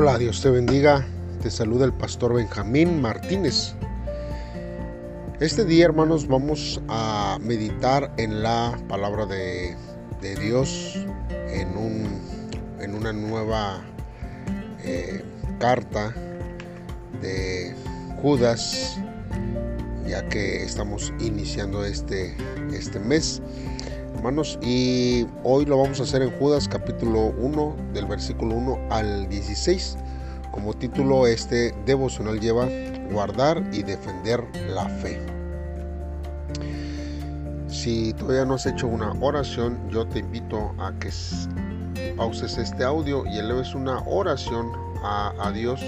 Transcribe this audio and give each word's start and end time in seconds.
Hola, 0.00 0.16
Dios 0.16 0.40
te 0.40 0.48
bendiga. 0.48 1.04
Te 1.42 1.50
saluda 1.50 1.84
el 1.84 1.92
pastor 1.92 2.32
Benjamín 2.32 3.02
Martínez. 3.02 3.74
Este 5.40 5.64
día, 5.64 5.86
hermanos, 5.86 6.28
vamos 6.28 6.80
a 6.86 7.36
meditar 7.40 8.12
en 8.16 8.44
la 8.44 8.78
palabra 8.88 9.26
de, 9.26 9.74
Dios 10.40 11.04
en, 11.48 11.76
un, 11.76 12.20
en, 12.78 12.94
una 12.94 13.12
nueva 13.12 13.82
eh, 14.84 15.24
carta 15.58 16.14
de 17.20 17.74
Judas, 18.22 19.00
ya 20.06 20.28
que 20.28 20.62
estamos 20.62 21.12
iniciando 21.18 21.84
este, 21.84 22.36
este 22.72 23.00
mes 23.00 23.42
hermanos. 24.14 24.60
Y 24.62 25.26
hoy 25.42 25.64
lo 25.64 25.78
vamos 25.78 25.98
a 25.98 26.04
hacer 26.04 26.22
en 26.22 26.30
Judas 26.38 26.68
capítulo 26.68 27.34
1, 27.38 27.76
del 27.94 28.06
versículo 28.06 28.54
1 28.54 28.77
al 28.90 29.28
16. 29.28 29.96
Como 30.50 30.74
título, 30.74 31.26
este 31.26 31.72
devocional 31.84 32.40
lleva 32.40 32.66
guardar 33.10 33.62
y 33.72 33.82
defender 33.82 34.44
la 34.68 34.88
fe. 34.88 35.20
Si 37.68 38.12
todavía 38.14 38.44
no 38.44 38.54
has 38.54 38.66
hecho 38.66 38.86
una 38.86 39.12
oración, 39.20 39.78
yo 39.90 40.06
te 40.06 40.20
invito 40.20 40.74
a 40.78 40.92
que 40.98 41.10
pauses 42.16 42.58
este 42.58 42.84
audio 42.84 43.24
y 43.26 43.38
eleves 43.38 43.74
una 43.74 44.00
oración 44.06 44.72
a, 45.02 45.32
a 45.38 45.52
Dios 45.52 45.80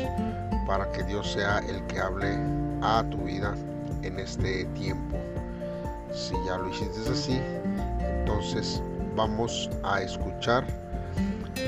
para 0.67 0.91
que 0.93 1.03
Dios 1.05 1.33
sea 1.33 1.59
el 1.59 1.85
que 1.87 1.99
hable 1.99 2.39
a 2.83 3.05
tu 3.11 3.19
vida 3.25 3.55
en 4.03 4.19
este 4.19 4.65
tiempo. 4.67 5.17
Si 6.13 6.35
ya 6.47 6.59
lo 6.59 6.69
hiciste 6.69 7.11
así, 7.11 7.41
entonces 8.01 8.83
vamos 9.17 9.69
a 9.83 10.01
escuchar 10.03 10.65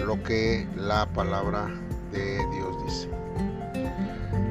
lo 0.01 0.23
que 0.23 0.67
la 0.77 1.07
palabra 1.07 1.69
de 2.13 2.39
Dios 2.53 2.85
dice. 2.85 3.09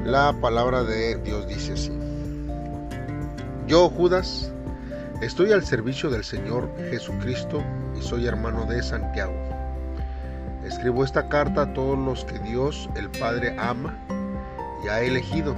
La 0.04 0.32
palabra 0.32 0.82
de 0.82 1.16
Dios 1.16 1.46
dice 1.46 1.72
así. 1.72 1.92
Yo, 3.66 3.88
Judas, 3.88 4.52
estoy 5.20 5.52
al 5.52 5.64
servicio 5.64 6.10
del 6.10 6.24
Señor 6.24 6.70
Jesucristo 6.90 7.62
y 7.98 8.02
soy 8.02 8.26
hermano 8.26 8.64
de 8.66 8.82
Santiago. 8.82 9.34
Escribo 10.64 11.04
esta 11.04 11.28
carta 11.28 11.62
a 11.62 11.74
todos 11.74 11.98
los 11.98 12.24
que 12.24 12.38
Dios 12.40 12.88
el 12.96 13.10
Padre 13.10 13.56
ama 13.58 13.98
y 14.84 14.88
ha 14.88 15.00
elegido 15.00 15.54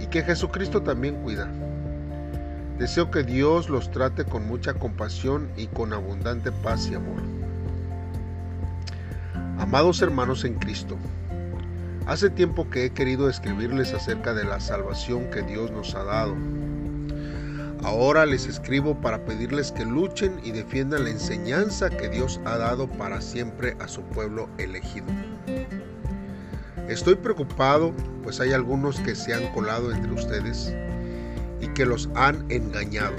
y 0.00 0.06
que 0.06 0.22
Jesucristo 0.22 0.82
también 0.82 1.16
cuida 1.22 1.48
Deseo 2.78 3.10
que 3.10 3.22
Dios 3.22 3.70
los 3.70 3.90
trate 3.90 4.26
con 4.26 4.46
mucha 4.46 4.74
compasión 4.74 5.48
y 5.56 5.66
con 5.66 5.94
abundante 5.94 6.52
paz 6.52 6.90
y 6.90 6.94
amor. 6.94 7.35
Amados 9.58 10.02
hermanos 10.02 10.44
en 10.44 10.52
Cristo, 10.54 10.98
hace 12.06 12.28
tiempo 12.28 12.68
que 12.68 12.84
he 12.84 12.90
querido 12.90 13.30
escribirles 13.30 13.94
acerca 13.94 14.34
de 14.34 14.44
la 14.44 14.60
salvación 14.60 15.30
que 15.30 15.40
Dios 15.40 15.70
nos 15.70 15.94
ha 15.94 16.04
dado. 16.04 16.36
Ahora 17.82 18.26
les 18.26 18.46
escribo 18.46 19.00
para 19.00 19.24
pedirles 19.24 19.72
que 19.72 19.86
luchen 19.86 20.38
y 20.44 20.50
defiendan 20.50 21.04
la 21.04 21.10
enseñanza 21.10 21.88
que 21.88 22.10
Dios 22.10 22.38
ha 22.44 22.58
dado 22.58 22.86
para 22.86 23.22
siempre 23.22 23.78
a 23.80 23.88
su 23.88 24.02
pueblo 24.02 24.50
elegido. 24.58 25.06
Estoy 26.86 27.14
preocupado, 27.14 27.94
pues 28.22 28.40
hay 28.40 28.52
algunos 28.52 29.00
que 29.00 29.14
se 29.14 29.32
han 29.32 29.50
colado 29.54 29.90
entre 29.90 30.12
ustedes 30.12 30.74
y 31.62 31.68
que 31.68 31.86
los 31.86 32.10
han 32.14 32.44
engañado. 32.50 33.16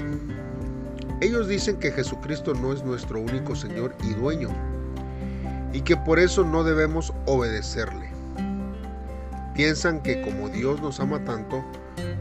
Ellos 1.20 1.48
dicen 1.48 1.80
que 1.80 1.90
Jesucristo 1.90 2.54
no 2.54 2.72
es 2.72 2.84
nuestro 2.84 3.20
único 3.20 3.56
Señor 3.56 3.96
y 4.04 4.14
dueño 4.14 4.50
y 5.72 5.82
que 5.82 5.96
por 5.96 6.18
eso 6.18 6.44
no 6.44 6.64
debemos 6.64 7.12
obedecerle. 7.26 8.08
Piensan 9.54 10.00
que 10.00 10.22
como 10.22 10.48
Dios 10.48 10.80
nos 10.80 11.00
ama 11.00 11.24
tanto, 11.24 11.64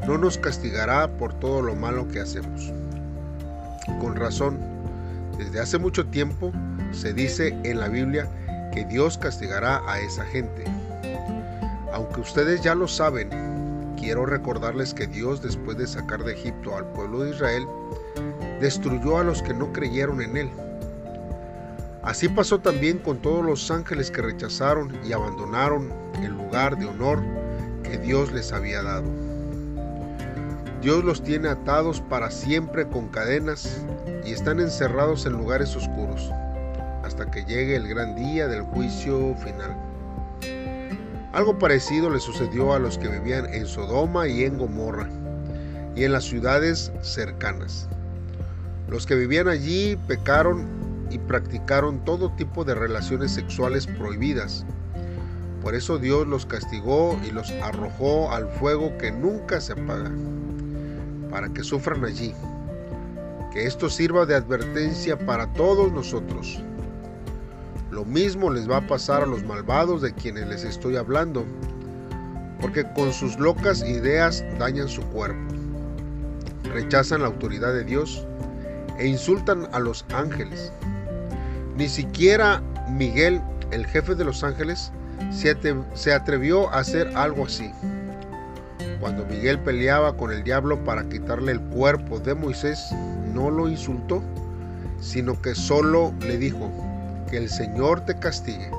no 0.08 0.18
nos 0.18 0.38
castigará 0.38 1.08
por 1.18 1.34
todo 1.36 1.62
lo 1.62 1.76
malo 1.76 2.08
que 2.08 2.20
hacemos. 2.20 2.74
Con 4.00 4.16
razón, 4.16 4.58
desde 5.38 5.60
hace 5.60 5.78
mucho 5.78 6.08
tiempo 6.08 6.52
se 6.92 7.14
dice 7.14 7.56
en 7.64 7.80
la 7.80 7.88
Biblia 7.88 8.28
que 8.74 8.86
Dios 8.86 9.18
castigará 9.18 9.82
a 9.88 10.00
esa 10.00 10.26
gente. 10.26 10.64
Aunque 11.94 12.22
ustedes 12.22 12.62
ya 12.62 12.76
lo 12.76 12.88
saben, 12.88 13.30
quiero 13.98 14.26
recordarles 14.26 14.94
que 14.94 15.08
Dios, 15.08 15.42
después 15.42 15.78
de 15.78 15.88
sacar 15.88 16.24
de 16.24 16.34
Egipto 16.34 16.76
al 16.76 16.86
pueblo 16.92 17.24
de 17.24 17.32
Israel, 17.32 17.68
destruyó 18.60 19.20
a 19.20 19.24
los 19.24 19.42
que 19.42 19.54
no 19.54 19.72
creyeron 19.74 20.22
en 20.22 20.38
Él. 20.38 20.50
Así 22.08 22.30
pasó 22.30 22.62
también 22.62 23.00
con 23.00 23.22
todos 23.22 23.44
los 23.44 23.70
ángeles 23.70 24.12
que 24.12 24.22
rechazaron 24.22 24.98
y 25.04 25.12
abandonaron 25.12 25.92
el 26.24 26.32
lugar 26.32 26.78
de 26.78 26.86
honor 26.86 27.22
que 27.84 27.98
Dios 27.98 28.32
les 28.32 28.54
había 28.54 28.82
dado. 28.82 29.12
Dios 30.82 31.04
los 31.04 31.22
tiene 31.22 31.50
atados 31.50 32.00
para 32.00 32.32
siempre 32.32 32.88
con 32.88 33.10
cadenas 33.10 33.82
y 34.26 34.32
están 34.32 34.62
encerrados 34.62 35.26
en 35.26 35.34
lugares 35.34 35.76
oscuros, 35.76 36.32
hasta 37.04 37.30
que 37.30 37.44
llegue 37.44 37.76
el 37.76 37.90
gran 37.90 38.16
día 38.16 38.48
del 38.48 38.62
juicio 38.62 39.36
final. 39.36 39.76
Algo 41.34 41.60
parecido 41.60 42.10
le 42.10 42.22
sucedió 42.22 42.74
a 42.74 42.80
los 42.80 42.98
que 42.98 43.10
vivían 43.10 43.54
en 43.54 43.68
Sodoma 43.68 44.30
y 44.30 44.46
en 44.46 44.58
Gomorra 44.58 45.10
y 45.94 46.06
en 46.06 46.14
las 46.14 46.24
ciudades 46.24 46.90
cercanas. 47.02 47.90
Los 48.88 49.06
que 49.06 49.16
vivían 49.16 49.50
allí 49.50 49.98
pecaron 50.08 50.87
y 51.10 51.20
practicaron 51.20 52.04
todo 52.06 52.32
tipo 52.32 52.64
de 52.64 52.76
relaciones 52.76 53.32
sexuales 53.32 53.88
prohibidas. 53.88 54.66
Por 55.62 55.76
eso 55.76 55.98
Dios 55.98 56.28
los 56.28 56.46
castigó 56.46 57.20
y 57.28 57.32
los 57.32 57.52
arrojó 57.62 58.32
al 58.32 58.48
fuego 58.50 58.98
que 58.98 59.12
nunca 59.12 59.60
se 59.60 59.74
apaga, 59.74 60.12
para 61.30 61.50
que 61.50 61.64
sufran 61.64 62.06
allí. 62.06 62.34
Que 63.52 63.66
esto 63.66 63.90
sirva 63.90 64.26
de 64.26 64.36
advertencia 64.36 65.18
para 65.18 65.52
todos 65.54 65.92
nosotros 65.92 66.62
lo 67.98 68.06
mismo 68.06 68.52
les 68.52 68.70
va 68.70 68.78
a 68.78 68.86
pasar 68.86 69.24
a 69.24 69.26
los 69.26 69.44
malvados 69.44 70.04
de 70.04 70.14
quienes 70.14 70.48
les 70.48 70.64
estoy 70.64 70.98
hablando, 70.98 71.44
porque 72.62 72.86
con 72.94 73.12
sus 73.12 73.40
locas 73.40 73.82
ideas 73.82 74.46
dañan 74.60 74.88
su 74.88 75.02
cuerpo, 75.06 75.56
rechazan 76.66 77.22
la 77.22 77.28
autoridad 77.28 77.74
de 77.74 77.84
Dios 77.84 78.24
e 79.00 79.08
insultan 79.08 79.68
a 79.72 79.80
los 79.80 80.06
ángeles. 80.14 80.72
Ni 81.78 81.88
siquiera 81.88 82.62
Miguel, 82.90 83.40
el 83.70 83.86
jefe 83.86 84.16
de 84.16 84.26
los 84.26 84.44
ángeles, 84.44 84.92
se 85.30 86.12
atrevió 86.12 86.70
a 86.74 86.80
hacer 86.80 87.16
algo 87.16 87.46
así. 87.46 87.72
Cuando 89.00 89.24
Miguel 89.26 89.60
peleaba 89.60 90.18
con 90.18 90.32
el 90.32 90.44
diablo 90.44 90.84
para 90.84 91.08
quitarle 91.08 91.52
el 91.52 91.62
cuerpo 91.62 92.20
de 92.20 92.34
Moisés, 92.34 92.84
no 93.32 93.52
lo 93.52 93.70
insultó, 93.70 94.24
sino 95.00 95.40
que 95.40 95.54
solo 95.54 96.14
le 96.22 96.40
dijo, 96.40 96.72
que 97.30 97.38
el 97.38 97.48
Señor 97.50 98.02
te 98.02 98.18
castigue. 98.18 98.72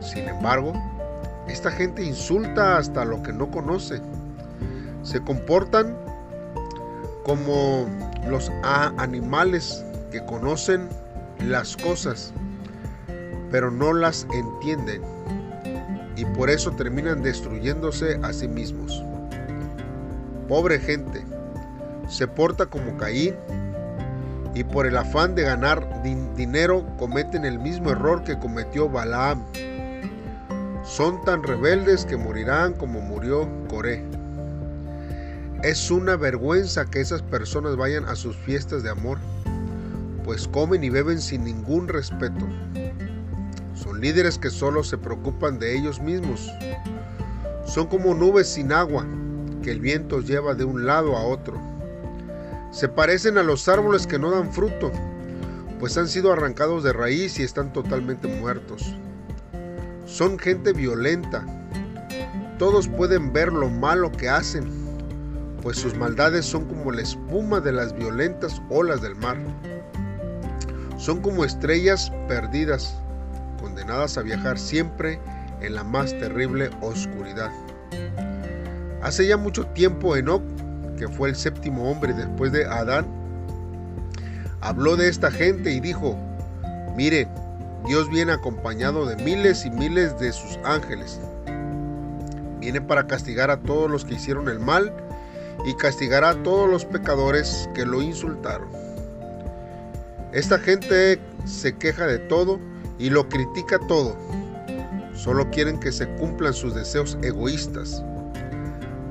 Sin 0.00 0.26
embargo, 0.26 0.72
esta 1.46 1.70
gente 1.70 2.02
insulta 2.02 2.78
hasta 2.78 3.04
lo 3.04 3.22
que 3.22 3.32
no 3.32 3.48
conoce. 3.48 4.00
Se 5.04 5.20
comportan 5.20 5.96
como 7.24 7.86
los 8.28 8.50
animales 8.64 9.84
que 10.10 10.24
conocen 10.24 10.88
las 11.44 11.76
cosas, 11.76 12.32
pero 13.50 13.70
no 13.70 13.92
las 13.92 14.26
entienden. 14.32 15.02
Y 16.16 16.24
por 16.24 16.48
eso 16.50 16.70
terminan 16.72 17.22
destruyéndose 17.22 18.18
a 18.22 18.32
sí 18.32 18.48
mismos. 18.48 19.02
Pobre 20.48 20.78
gente, 20.78 21.24
se 22.08 22.26
porta 22.26 22.66
como 22.66 22.96
Caín 22.96 23.34
y 24.54 24.64
por 24.64 24.86
el 24.86 24.96
afán 24.96 25.34
de 25.34 25.42
ganar 25.42 26.02
dinero 26.36 26.86
cometen 26.98 27.44
el 27.44 27.58
mismo 27.58 27.90
error 27.90 28.24
que 28.24 28.38
cometió 28.38 28.88
Balaam. 28.88 29.44
Son 30.84 31.22
tan 31.24 31.42
rebeldes 31.42 32.06
que 32.06 32.16
morirán 32.16 32.72
como 32.72 33.00
murió 33.00 33.48
Coré. 33.68 34.02
Es 35.62 35.90
una 35.90 36.16
vergüenza 36.16 36.86
que 36.86 37.00
esas 37.00 37.22
personas 37.22 37.76
vayan 37.76 38.04
a 38.04 38.14
sus 38.14 38.36
fiestas 38.36 38.82
de 38.82 38.90
amor, 38.90 39.18
pues 40.26 40.46
comen 40.46 40.84
y 40.84 40.90
beben 40.90 41.22
sin 41.22 41.44
ningún 41.44 41.88
respeto. 41.88 42.46
Son 43.74 43.98
líderes 43.98 44.38
que 44.38 44.50
solo 44.50 44.84
se 44.84 44.98
preocupan 44.98 45.58
de 45.58 45.78
ellos 45.78 46.02
mismos. 46.02 46.52
Son 47.64 47.86
como 47.86 48.12
nubes 48.12 48.48
sin 48.48 48.72
agua 48.72 49.06
que 49.62 49.70
el 49.70 49.80
viento 49.80 50.20
lleva 50.20 50.54
de 50.54 50.64
un 50.64 50.84
lado 50.84 51.16
a 51.16 51.24
otro 51.24 51.58
se 52.76 52.90
parecen 52.90 53.38
a 53.38 53.42
los 53.42 53.68
árboles 53.68 54.06
que 54.06 54.18
no 54.18 54.30
dan 54.30 54.52
fruto, 54.52 54.92
pues 55.80 55.96
han 55.96 56.08
sido 56.08 56.30
arrancados 56.30 56.84
de 56.84 56.92
raíz 56.92 57.38
y 57.38 57.42
están 57.42 57.72
totalmente 57.72 58.28
muertos. 58.28 58.94
Son 60.04 60.38
gente 60.38 60.74
violenta. 60.74 61.42
Todos 62.58 62.86
pueden 62.88 63.32
ver 63.32 63.50
lo 63.50 63.70
malo 63.70 64.12
que 64.12 64.28
hacen, 64.28 64.70
pues 65.62 65.78
sus 65.78 65.96
maldades 65.96 66.44
son 66.44 66.66
como 66.66 66.92
la 66.92 67.00
espuma 67.00 67.60
de 67.60 67.72
las 67.72 67.96
violentas 67.96 68.60
olas 68.68 69.00
del 69.00 69.16
mar. 69.16 69.38
Son 71.06 71.20
como 71.20 71.44
estrellas 71.44 72.12
perdidas, 72.26 72.96
condenadas 73.60 74.18
a 74.18 74.22
viajar 74.22 74.58
siempre 74.58 75.20
en 75.60 75.76
la 75.76 75.84
más 75.84 76.10
terrible 76.10 76.68
oscuridad. 76.80 77.52
Hace 79.04 79.28
ya 79.28 79.36
mucho 79.36 79.66
tiempo 79.66 80.16
Enoch, 80.16 80.42
que 80.98 81.06
fue 81.06 81.28
el 81.28 81.36
séptimo 81.36 81.88
hombre 81.88 82.12
después 82.12 82.50
de 82.50 82.64
Adán, 82.64 83.06
habló 84.60 84.96
de 84.96 85.08
esta 85.08 85.30
gente 85.30 85.70
y 85.70 85.78
dijo, 85.78 86.18
mire, 86.96 87.28
Dios 87.86 88.10
viene 88.10 88.32
acompañado 88.32 89.06
de 89.06 89.14
miles 89.22 89.64
y 89.64 89.70
miles 89.70 90.18
de 90.18 90.32
sus 90.32 90.58
ángeles. 90.64 91.20
Viene 92.58 92.80
para 92.80 93.06
castigar 93.06 93.52
a 93.52 93.60
todos 93.60 93.88
los 93.88 94.04
que 94.04 94.14
hicieron 94.14 94.48
el 94.48 94.58
mal 94.58 94.92
y 95.66 95.74
castigará 95.74 96.30
a 96.30 96.42
todos 96.42 96.68
los 96.68 96.84
pecadores 96.84 97.70
que 97.76 97.86
lo 97.86 98.02
insultaron. 98.02 98.85
Esta 100.36 100.58
gente 100.58 101.18
se 101.46 101.74
queja 101.78 102.06
de 102.06 102.18
todo 102.18 102.60
y 102.98 103.08
lo 103.08 103.26
critica 103.26 103.78
todo. 103.88 104.14
Solo 105.14 105.48
quieren 105.50 105.80
que 105.80 105.90
se 105.90 106.06
cumplan 106.16 106.52
sus 106.52 106.74
deseos 106.74 107.16
egoístas. 107.22 108.04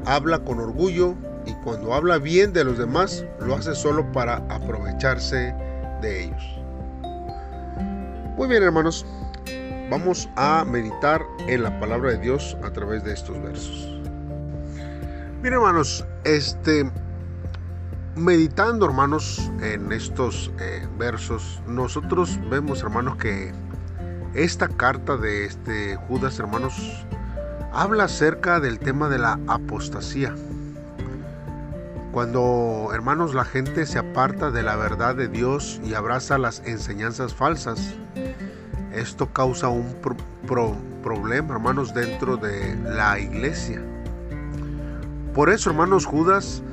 Habla 0.05 0.37
con 0.43 0.59
orgullo 0.59 1.15
y 1.47 1.53
cuando 1.63 1.95
habla 1.95 2.19
bien 2.19 2.53
de 2.53 2.63
los 2.63 2.77
demás 2.77 3.25
lo 3.39 3.55
hace 3.55 3.73
solo 3.73 4.11
para 4.11 4.35
aprovecharse 4.49 5.51
de 6.03 6.25
ellos. 6.25 6.59
Muy 8.37 8.47
bien 8.47 8.61
hermanos, 8.61 9.03
vamos 9.89 10.29
a 10.35 10.63
meditar 10.63 11.23
en 11.47 11.63
la 11.63 11.79
palabra 11.79 12.11
de 12.11 12.19
Dios 12.19 12.55
a 12.63 12.69
través 12.69 13.03
de 13.03 13.13
estos 13.13 13.41
versos. 13.41 13.99
Bien 15.41 15.55
hermanos, 15.55 16.05
este 16.23 16.87
meditando 18.15 18.85
hermanos 18.85 19.51
en 19.61 19.91
estos 19.91 20.51
eh, 20.59 20.87
versos, 20.97 21.61
nosotros 21.67 22.39
vemos 22.49 22.81
hermanos 22.81 23.17
que 23.17 23.53
esta 24.33 24.67
carta 24.67 25.17
de 25.17 25.45
este 25.45 25.95
Judas 26.07 26.39
hermanos 26.39 27.05
habla 27.73 28.05
acerca 28.05 28.59
del 28.59 28.79
tema 28.79 29.09
de 29.09 29.19
la 29.19 29.39
apostasía. 29.47 30.33
Cuando, 32.13 32.91
hermanos, 32.93 33.33
la 33.33 33.43
gente 33.43 33.85
se 33.85 33.99
aparta 33.99 34.49
de 34.49 34.63
la 34.63 34.77
verdad 34.77 35.15
de 35.15 35.27
Dios 35.27 35.81
y 35.83 35.95
abraza 35.95 36.37
las 36.37 36.61
enseñanzas 36.65 37.33
falsas, 37.33 37.95
esto 38.93 39.33
causa 39.33 39.67
un 39.67 39.93
problema, 41.03 41.53
hermanos, 41.53 41.93
dentro 41.93 42.37
de 42.37 42.75
la 42.85 43.19
iglesia. 43.19 43.81
Por 45.33 45.49
eso, 45.49 45.69
hermanos, 45.69 46.05
Judas 46.05 46.63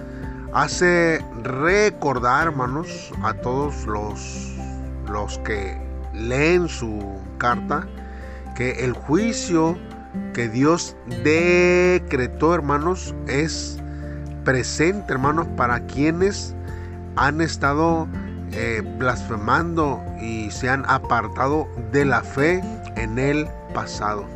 hace 0.52 1.24
recordar, 1.42 2.48
hermanos, 2.48 3.12
a 3.22 3.34
todos 3.34 3.86
los, 3.86 4.56
los 5.10 5.38
que 5.38 5.80
leen 6.12 6.68
su 6.68 7.18
carta, 7.38 7.86
que 8.54 8.84
el 8.84 8.92
juicio 8.92 9.78
que 10.34 10.48
Dios 10.48 10.96
decretó, 11.24 12.54
hermanos, 12.54 13.14
es 13.26 13.78
presente, 14.44 15.12
hermanos, 15.12 15.46
para 15.56 15.80
quienes 15.86 16.54
han 17.16 17.40
estado 17.40 18.08
eh, 18.52 18.82
blasfemando 18.98 20.02
y 20.20 20.50
se 20.50 20.68
han 20.68 20.84
apartado 20.86 21.66
de 21.92 22.04
la 22.04 22.22
fe 22.22 22.62
en 22.96 23.18
el 23.18 23.48
pasado. 23.72 24.26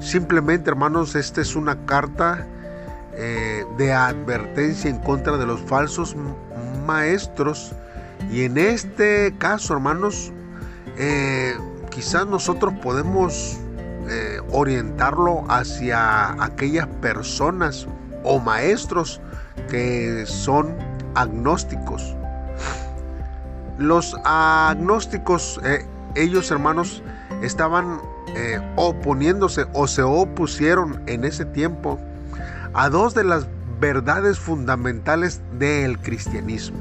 Simplemente, 0.00 0.70
hermanos, 0.70 1.14
esta 1.14 1.40
es 1.40 1.56
una 1.56 1.76
carta 1.86 2.46
eh, 3.14 3.64
de 3.76 3.92
advertencia 3.92 4.90
en 4.90 4.98
contra 4.98 5.36
de 5.36 5.46
los 5.46 5.60
falsos 5.60 6.16
maestros. 6.86 7.72
Y 8.30 8.44
en 8.44 8.58
este 8.58 9.34
caso, 9.38 9.74
hermanos, 9.74 10.32
eh, 10.98 11.54
quizás 11.90 12.26
nosotros 12.26 12.74
podemos 12.82 13.58
orientarlo 14.50 15.44
hacia 15.48 16.32
aquellas 16.42 16.88
personas 17.00 17.86
o 18.24 18.40
maestros 18.40 19.20
que 19.68 20.24
son 20.26 20.74
agnósticos. 21.14 22.16
Los 23.78 24.14
agnósticos, 24.24 25.60
eh, 25.64 25.86
ellos 26.14 26.50
hermanos, 26.50 27.02
estaban 27.42 27.98
eh, 28.36 28.60
oponiéndose 28.76 29.66
o 29.72 29.86
se 29.86 30.02
opusieron 30.02 31.02
en 31.06 31.24
ese 31.24 31.44
tiempo 31.44 31.98
a 32.74 32.88
dos 32.88 33.14
de 33.14 33.24
las 33.24 33.48
verdades 33.80 34.38
fundamentales 34.38 35.40
del 35.58 35.98
cristianismo, 35.98 36.78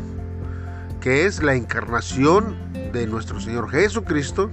que 1.01 1.25
es 1.25 1.41
la 1.41 1.55
encarnación 1.55 2.55
de 2.91 3.07
nuestro 3.07 3.39
Señor 3.39 3.69
Jesucristo 3.69 4.49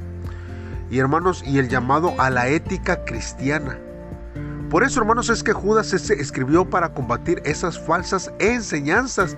y 0.91 0.99
hermanos 0.99 1.43
y 1.45 1.59
el 1.59 1.69
llamado 1.69 2.15
a 2.19 2.31
la 2.31 2.49
ética 2.49 3.05
cristiana. 3.05 3.79
Por 4.71 4.83
eso, 4.83 5.01
hermanos, 5.01 5.31
es 5.31 5.43
que 5.43 5.53
Judas 5.53 5.87
se 5.87 6.15
escribió 6.15 6.69
para 6.69 6.93
combatir 6.93 7.41
esas 7.45 7.79
falsas 7.79 8.33
enseñanzas 8.41 9.37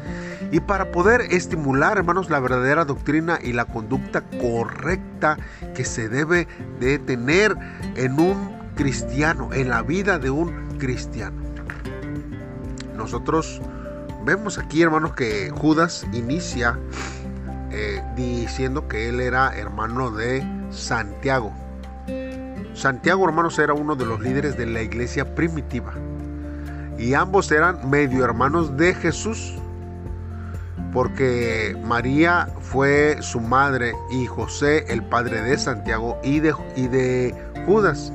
y 0.53 0.61
para 0.61 0.91
poder 0.91 1.21
estimular, 1.31 1.99
hermanos, 1.99 2.31
la 2.31 2.41
verdadera 2.41 2.87
doctrina 2.87 3.39
y 3.43 3.53
la 3.53 3.67
conducta 3.67 4.23
correcta 4.41 5.37
que 5.75 5.85
se 5.85 6.09
debe 6.09 6.49
de 6.81 6.99
tener 6.99 7.55
en 7.97 8.19
un 8.19 8.57
cristiano, 8.75 9.53
en 9.53 9.69
la 9.69 9.83
vida 9.83 10.19
de 10.19 10.31
un 10.31 10.79
cristiano. 10.79 11.48
Nosotros 12.99 13.63
vemos 14.25 14.59
aquí, 14.59 14.83
hermanos, 14.83 15.15
que 15.15 15.51
Judas 15.51 16.05
inicia 16.13 16.77
eh, 17.71 18.03
diciendo 18.17 18.89
que 18.89 19.09
él 19.09 19.21
era 19.21 19.57
hermano 19.57 20.11
de 20.11 20.45
Santiago. 20.71 21.53
Santiago, 22.75 23.25
hermanos, 23.25 23.59
era 23.61 23.73
uno 23.73 23.95
de 23.95 24.05
los 24.05 24.21
líderes 24.21 24.59
de 24.59 24.67
la 24.67 24.83
iglesia 24.83 25.37
primitiva. 25.37 25.93
Y 26.99 27.15
ambos 27.15 27.53
eran 27.53 27.89
medio 27.89 28.25
hermanos 28.25 28.77
de 28.77 28.95
Jesús, 28.95 29.55
porque 30.93 31.77
María 31.85 32.49
fue 32.61 33.19
su 33.21 33.39
madre 33.41 33.93
y 34.11 34.27
José 34.27 34.85
el 34.89 35.05
padre 35.05 35.41
de 35.43 35.57
Santiago 35.57 36.19
y 36.25 36.41
de, 36.41 36.53
y 36.75 36.89
de 36.89 37.33
Judas. 37.65 38.13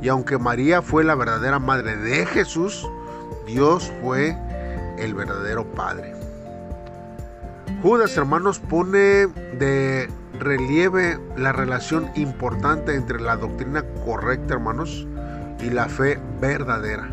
Y 0.00 0.08
aunque 0.08 0.38
María 0.38 0.82
fue 0.82 1.02
la 1.02 1.16
verdadera 1.16 1.58
madre 1.58 1.96
de 1.96 2.26
Jesús, 2.26 2.86
Dios 3.46 3.92
fue 4.02 4.36
el 4.98 5.14
verdadero 5.14 5.64
padre. 5.72 6.14
Judas, 7.82 8.16
hermanos, 8.16 8.58
pone 8.58 9.26
de 9.58 10.08
relieve 10.38 11.18
la 11.36 11.52
relación 11.52 12.10
importante 12.14 12.94
entre 12.94 13.20
la 13.20 13.36
doctrina 13.36 13.84
correcta, 14.04 14.54
hermanos, 14.54 15.06
y 15.60 15.70
la 15.70 15.88
fe 15.88 16.18
verdadera. 16.40 17.08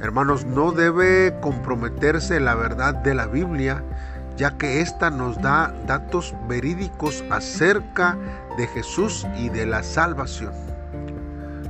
Hermanos, 0.00 0.44
no 0.44 0.72
debe 0.72 1.34
comprometerse 1.40 2.38
la 2.38 2.54
verdad 2.54 2.94
de 2.94 3.14
la 3.14 3.26
Biblia, 3.26 3.82
ya 4.36 4.56
que 4.56 4.80
ésta 4.80 5.10
nos 5.10 5.40
da 5.42 5.74
datos 5.86 6.34
verídicos 6.46 7.24
acerca 7.30 8.16
de 8.56 8.66
Jesús 8.68 9.26
y 9.36 9.48
de 9.48 9.66
la 9.66 9.82
salvación. 9.82 10.52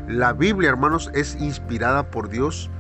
La 0.09 0.33
Biblia, 0.33 0.71
hermanos, 0.71 1.11
es 1.15 1.37
inspirada 1.37 2.11
por 2.11 2.29
Dios 2.29 2.71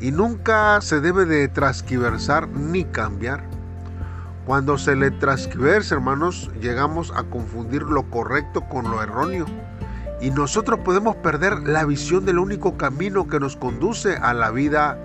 y 0.00 0.12
nunca 0.12 0.80
se 0.80 1.00
debe 1.00 1.24
de 1.24 1.48
transquiversar 1.48 2.48
ni 2.48 2.84
cambiar. 2.84 3.44
Cuando 4.46 4.78
se 4.78 4.96
le 4.96 5.10
transcribe, 5.10 5.78
hermanos, 5.90 6.50
llegamos 6.60 7.12
a 7.14 7.24
confundir 7.24 7.82
lo 7.82 8.08
correcto 8.08 8.62
con 8.68 8.90
lo 8.90 9.02
erróneo. 9.02 9.46
Y 10.20 10.30
nosotros 10.30 10.80
podemos 10.84 11.16
perder 11.16 11.68
la 11.68 11.84
visión 11.84 12.24
del 12.24 12.38
único 12.38 12.76
camino 12.76 13.28
que 13.28 13.38
nos 13.38 13.56
conduce 13.56 14.16
a 14.16 14.32
la 14.34 14.50
vida 14.50 14.98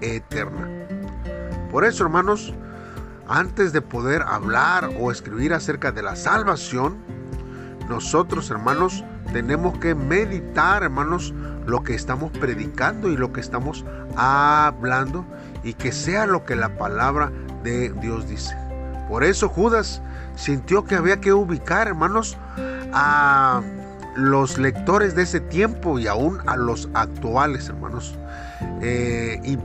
eterna. 0.00 0.68
Por 1.70 1.84
eso, 1.84 2.04
hermanos, 2.04 2.52
antes 3.26 3.72
de 3.72 3.80
poder 3.80 4.22
hablar 4.22 4.90
o 5.00 5.10
escribir 5.10 5.54
acerca 5.54 5.90
de 5.90 6.02
la 6.02 6.14
salvación, 6.14 6.98
nosotros, 7.88 8.50
hermanos, 8.50 9.04
tenemos 9.32 9.78
que 9.78 9.94
meditar, 9.94 10.82
hermanos, 10.82 11.34
lo 11.66 11.82
que 11.82 11.94
estamos 11.94 12.30
predicando 12.32 13.10
y 13.10 13.16
lo 13.16 13.32
que 13.32 13.40
estamos 13.40 13.84
hablando 14.16 15.24
y 15.62 15.74
que 15.74 15.92
sea 15.92 16.26
lo 16.26 16.44
que 16.44 16.56
la 16.56 16.76
palabra 16.76 17.32
de 17.62 17.90
Dios 18.00 18.28
dice. 18.28 18.56
Por 19.08 19.24
eso 19.24 19.48
Judas 19.48 20.02
sintió 20.36 20.84
que 20.84 20.96
había 20.96 21.20
que 21.20 21.32
ubicar, 21.32 21.88
hermanos, 21.88 22.36
a 22.92 23.62
los 24.16 24.58
lectores 24.58 25.14
de 25.14 25.22
ese 25.22 25.40
tiempo 25.40 25.98
y 25.98 26.06
aún 26.06 26.38
a 26.46 26.56
los 26.56 26.88
actuales, 26.94 27.68
hermanos, 27.68 28.14
eh, 28.80 29.40
y, 29.44 29.58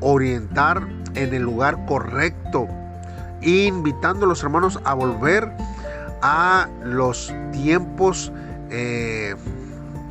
orientar 0.00 0.86
en 1.16 1.34
el 1.34 1.42
lugar 1.42 1.84
correcto, 1.86 2.68
invitando 3.42 4.26
a 4.26 4.28
los 4.28 4.44
hermanos 4.44 4.78
a 4.84 4.94
volver 4.94 5.44
a 5.44 5.77
los 6.84 7.32
tiempos 7.52 8.32
eh, 8.70 9.34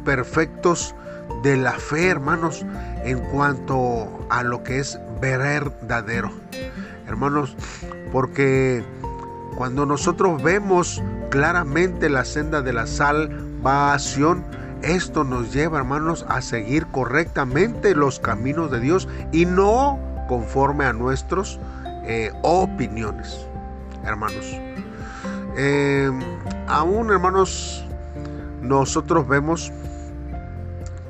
perfectos 0.05 0.95
de 1.43 1.57
la 1.57 1.73
fe, 1.73 2.09
hermanos, 2.09 2.65
en 3.03 3.19
cuanto 3.19 4.07
a 4.29 4.43
lo 4.43 4.63
que 4.63 4.79
es 4.79 4.99
verdadero. 5.21 6.31
Hermanos, 7.07 7.55
porque 8.11 8.83
cuando 9.55 9.85
nosotros 9.85 10.41
vemos 10.41 11.01
claramente 11.29 12.09
la 12.09 12.25
senda 12.25 12.61
de 12.61 12.73
la 12.73 12.87
sal 12.87 13.29
pasión, 13.63 14.43
esto 14.81 15.23
nos 15.23 15.53
lleva, 15.53 15.79
hermanos, 15.79 16.25
a 16.29 16.41
seguir 16.41 16.85
correctamente 16.87 17.95
los 17.95 18.19
caminos 18.19 18.71
de 18.71 18.79
Dios 18.79 19.07
y 19.31 19.45
no 19.45 19.99
conforme 20.27 20.85
a 20.85 20.93
nuestras 20.93 21.59
eh, 22.05 22.31
opiniones, 22.43 23.45
hermanos. 24.05 24.66
Eh, 25.59 26.11
aún, 26.67 27.09
hermanos, 27.09 27.83
nosotros 28.61 29.27
vemos 29.27 29.71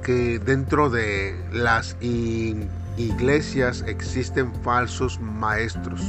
que 0.04 0.40
dentro 0.40 0.90
de 0.90 1.36
las 1.52 1.98
iglesias 2.00 3.84
existen 3.88 4.54
falsos 4.64 5.20
maestros. 5.20 6.02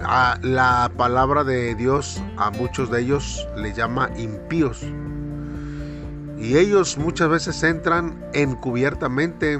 A 0.00 0.38
la 0.42 0.90
palabra 0.98 1.44
de 1.44 1.74
Dios 1.74 2.22
a 2.36 2.50
muchos 2.50 2.90
de 2.90 3.00
ellos 3.00 3.48
le 3.56 3.72
llama 3.72 4.10
impíos. 4.18 4.84
Y 6.38 6.58
ellos 6.58 6.98
muchas 6.98 7.30
veces 7.30 7.62
entran 7.62 8.22
encubiertamente 8.34 9.58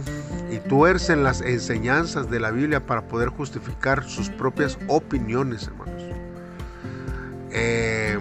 y 0.51 0.59
tuercen 0.69 1.25
las 1.25 1.41
enseñanzas 1.41 2.31
de 2.31 2.41
la 2.41 2.51
Biblia 2.51 2.85
para 2.85 3.09
poder 3.09 3.31
justificar 3.31 4.05
sus 4.05 4.29
propias 4.29 4.79
opiniones, 4.87 5.67
hermanos. 5.67 5.96
Eh, 7.59 8.19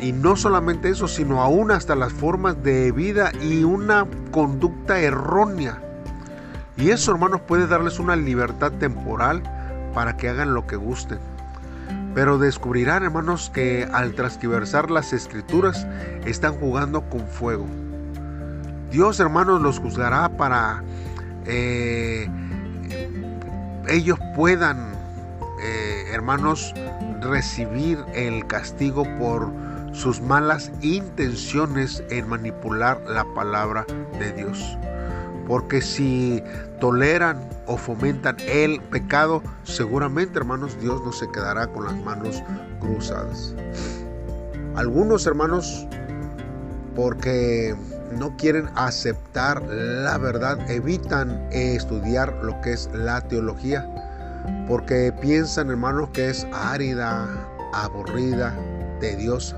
y 0.00 0.12
no 0.12 0.36
solamente 0.36 0.88
eso, 0.88 1.06
sino 1.06 1.42
aún 1.42 1.70
hasta 1.70 1.94
las 1.94 2.14
formas 2.14 2.62
de 2.62 2.90
vida 2.92 3.30
y 3.42 3.62
una 3.62 4.06
conducta 4.30 4.98
errónea. 4.98 5.78
Y 6.78 6.90
eso, 6.90 7.12
hermanos, 7.12 7.42
puede 7.42 7.66
darles 7.66 7.98
una 7.98 8.16
libertad 8.16 8.72
temporal 8.72 9.42
para 9.92 10.16
que 10.16 10.30
hagan 10.30 10.54
lo 10.54 10.66
que 10.66 10.76
gusten. 10.76 11.18
Pero 12.14 12.38
descubrirán, 12.38 13.04
hermanos, 13.04 13.50
que 13.52 13.86
al 13.92 14.14
transquiversar 14.14 14.90
las 14.90 15.12
escrituras 15.12 15.86
están 16.24 16.54
jugando 16.54 17.02
con 17.02 17.26
fuego. 17.26 17.66
Dios, 18.90 19.20
hermanos, 19.20 19.60
los 19.60 19.78
juzgará 19.78 20.30
para 20.30 20.82
eh, 21.44 22.28
ellos 23.88 24.18
puedan, 24.34 24.92
eh, 25.62 26.04
hermanos, 26.12 26.72
recibir 27.20 28.04
el 28.14 28.46
castigo 28.46 29.04
por 29.18 29.50
sus 29.92 30.20
malas 30.20 30.70
intenciones 30.82 32.02
en 32.10 32.28
manipular 32.28 33.00
la 33.08 33.24
palabra 33.34 33.84
de 34.18 34.32
Dios. 34.32 34.78
Porque 35.46 35.82
si 35.82 36.42
toleran 36.80 37.48
o 37.66 37.76
fomentan 37.76 38.36
el 38.46 38.80
pecado, 38.80 39.42
seguramente, 39.64 40.38
hermanos, 40.38 40.78
Dios 40.80 41.02
no 41.04 41.12
se 41.12 41.28
quedará 41.30 41.66
con 41.66 41.86
las 41.86 41.96
manos 41.96 42.42
cruzadas. 42.78 43.54
Algunos 44.76 45.26
hermanos, 45.26 45.86
porque 46.94 47.74
no 48.16 48.36
quieren 48.36 48.68
aceptar 48.76 49.62
la 49.62 50.18
verdad, 50.18 50.70
evitan 50.70 51.48
estudiar 51.50 52.32
lo 52.42 52.60
que 52.60 52.72
es 52.72 52.88
la 52.92 53.20
teología, 53.20 53.88
porque 54.68 55.12
piensan, 55.20 55.70
hermanos, 55.70 56.10
que 56.12 56.30
es 56.30 56.46
árida, 56.52 57.28
aburrida, 57.72 58.54
tediosa. 59.00 59.56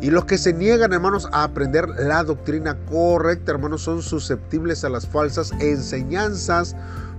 Y 0.00 0.10
los 0.10 0.26
que 0.26 0.36
se 0.36 0.52
niegan, 0.52 0.92
hermanos, 0.92 1.28
a 1.32 1.44
aprender 1.44 1.88
la 1.88 2.22
doctrina 2.22 2.76
correcta, 2.90 3.52
hermanos, 3.52 3.82
son 3.82 4.02
susceptibles 4.02 4.84
a 4.84 4.90
las 4.90 5.06
falsas 5.06 5.52
enseñanzas 5.58 6.76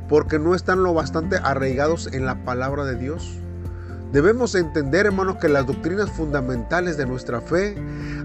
porque 0.08 0.40
no 0.40 0.56
están 0.56 0.84
lo 0.84 0.94
bastante 0.94 1.38
arraigados 1.38 2.08
en 2.14 2.26
la 2.26 2.44
palabra 2.46 2.86
de 2.86 2.96
Dios. 2.96 3.40
Debemos 4.12 4.56
entender, 4.56 5.06
hermanos, 5.06 5.36
que 5.42 5.50
las 5.50 5.66
doctrinas 5.66 6.10
fundamentales 6.12 6.96
de 6.96 7.06
nuestra 7.06 7.42
fe, 7.42 7.76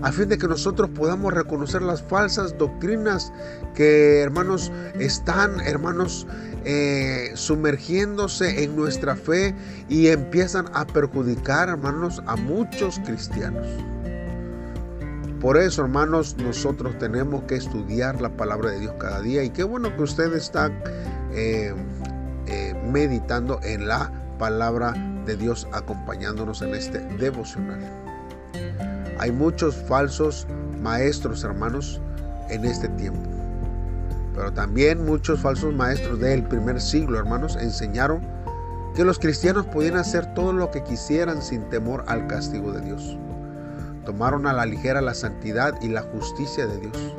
a 0.03 0.13
fin 0.13 0.29
de 0.29 0.39
que 0.39 0.47
nosotros 0.47 0.91
podamos 0.91 1.33
reconocer 1.35 1.83
las 1.83 2.03
falsas 2.03 2.57
doctrinas 2.57 3.33
que, 3.75 4.21
hermanos, 4.21 4.71
están, 5.01 5.61
hermanos, 5.61 6.27
eh, 6.64 7.33
sumergiéndose 7.35 8.64
en 8.64 8.76
nuestra 8.76 9.16
fe 9.16 9.54
y 9.88 10.09
empiezan 10.09 10.66
a 10.75 10.87
perjudicar, 10.87 11.69
hermanos, 11.69 12.23
a 12.26 12.37
muchos 12.37 12.99
cristianos. 13.00 13.66
Por 15.40 15.57
eso, 15.57 15.83
hermanos, 15.83 16.37
nosotros 16.37 16.97
tenemos 16.99 17.42
que 17.45 17.57
estudiar 17.57 18.21
la 18.21 18.28
palabra 18.28 18.71
de 18.71 18.78
Dios 18.78 18.95
cada 19.00 19.21
día. 19.21 19.42
Y 19.42 19.50
qué 19.50 19.64
bueno 19.64 19.95
que 19.97 20.02
usted 20.02 20.33
está 20.35 20.71
eh, 21.33 21.75
eh, 22.47 22.75
meditando 22.92 23.59
en 23.64 23.88
la 23.88 24.12
palabra 24.38 24.95
de 25.26 25.37
Dios 25.37 25.66
acompañándonos 25.73 26.62
en 26.62 26.76
este 26.76 27.00
devocional. 27.19 27.81
Hay 29.19 29.33
muchos 29.33 29.75
falsos 29.88 30.47
maestros, 30.81 31.42
hermanos, 31.42 32.00
en 32.49 32.64
este 32.64 32.88
tiempo. 32.90 33.32
Pero 34.35 34.53
también 34.53 35.05
muchos 35.05 35.41
falsos 35.41 35.75
maestros 35.75 36.21
del 36.21 36.43
primer 36.45 36.81
siglo, 36.81 37.19
hermanos, 37.19 37.57
enseñaron 37.61 38.21
que 38.95 39.05
los 39.05 39.19
cristianos 39.19 39.67
podían 39.67 39.97
hacer 39.97 40.35
todo 40.35 40.53
lo 40.53 40.71
que 40.71 40.83
quisieran 40.83 41.43
sin 41.43 41.69
temor 41.69 42.05
al 42.09 42.27
castigo 42.27 42.73
de 42.73 42.81
Dios 42.83 43.19
tomaron 44.05 44.47
a 44.47 44.53
la 44.53 44.67
ligera 44.67 45.01
la 45.01 45.15
santidad 45.15 45.75
y 45.81 45.89
la 45.89 46.03
justicia 46.03 46.67
de 46.67 46.79
Dios. 46.79 47.15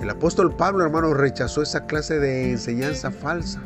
El 0.00 0.08
apóstol 0.08 0.54
Pablo, 0.54 0.84
hermanos, 0.84 1.16
rechazó 1.16 1.62
esa 1.62 1.86
clase 1.86 2.18
de 2.18 2.50
enseñanza 2.50 3.10
falsa. 3.10 3.60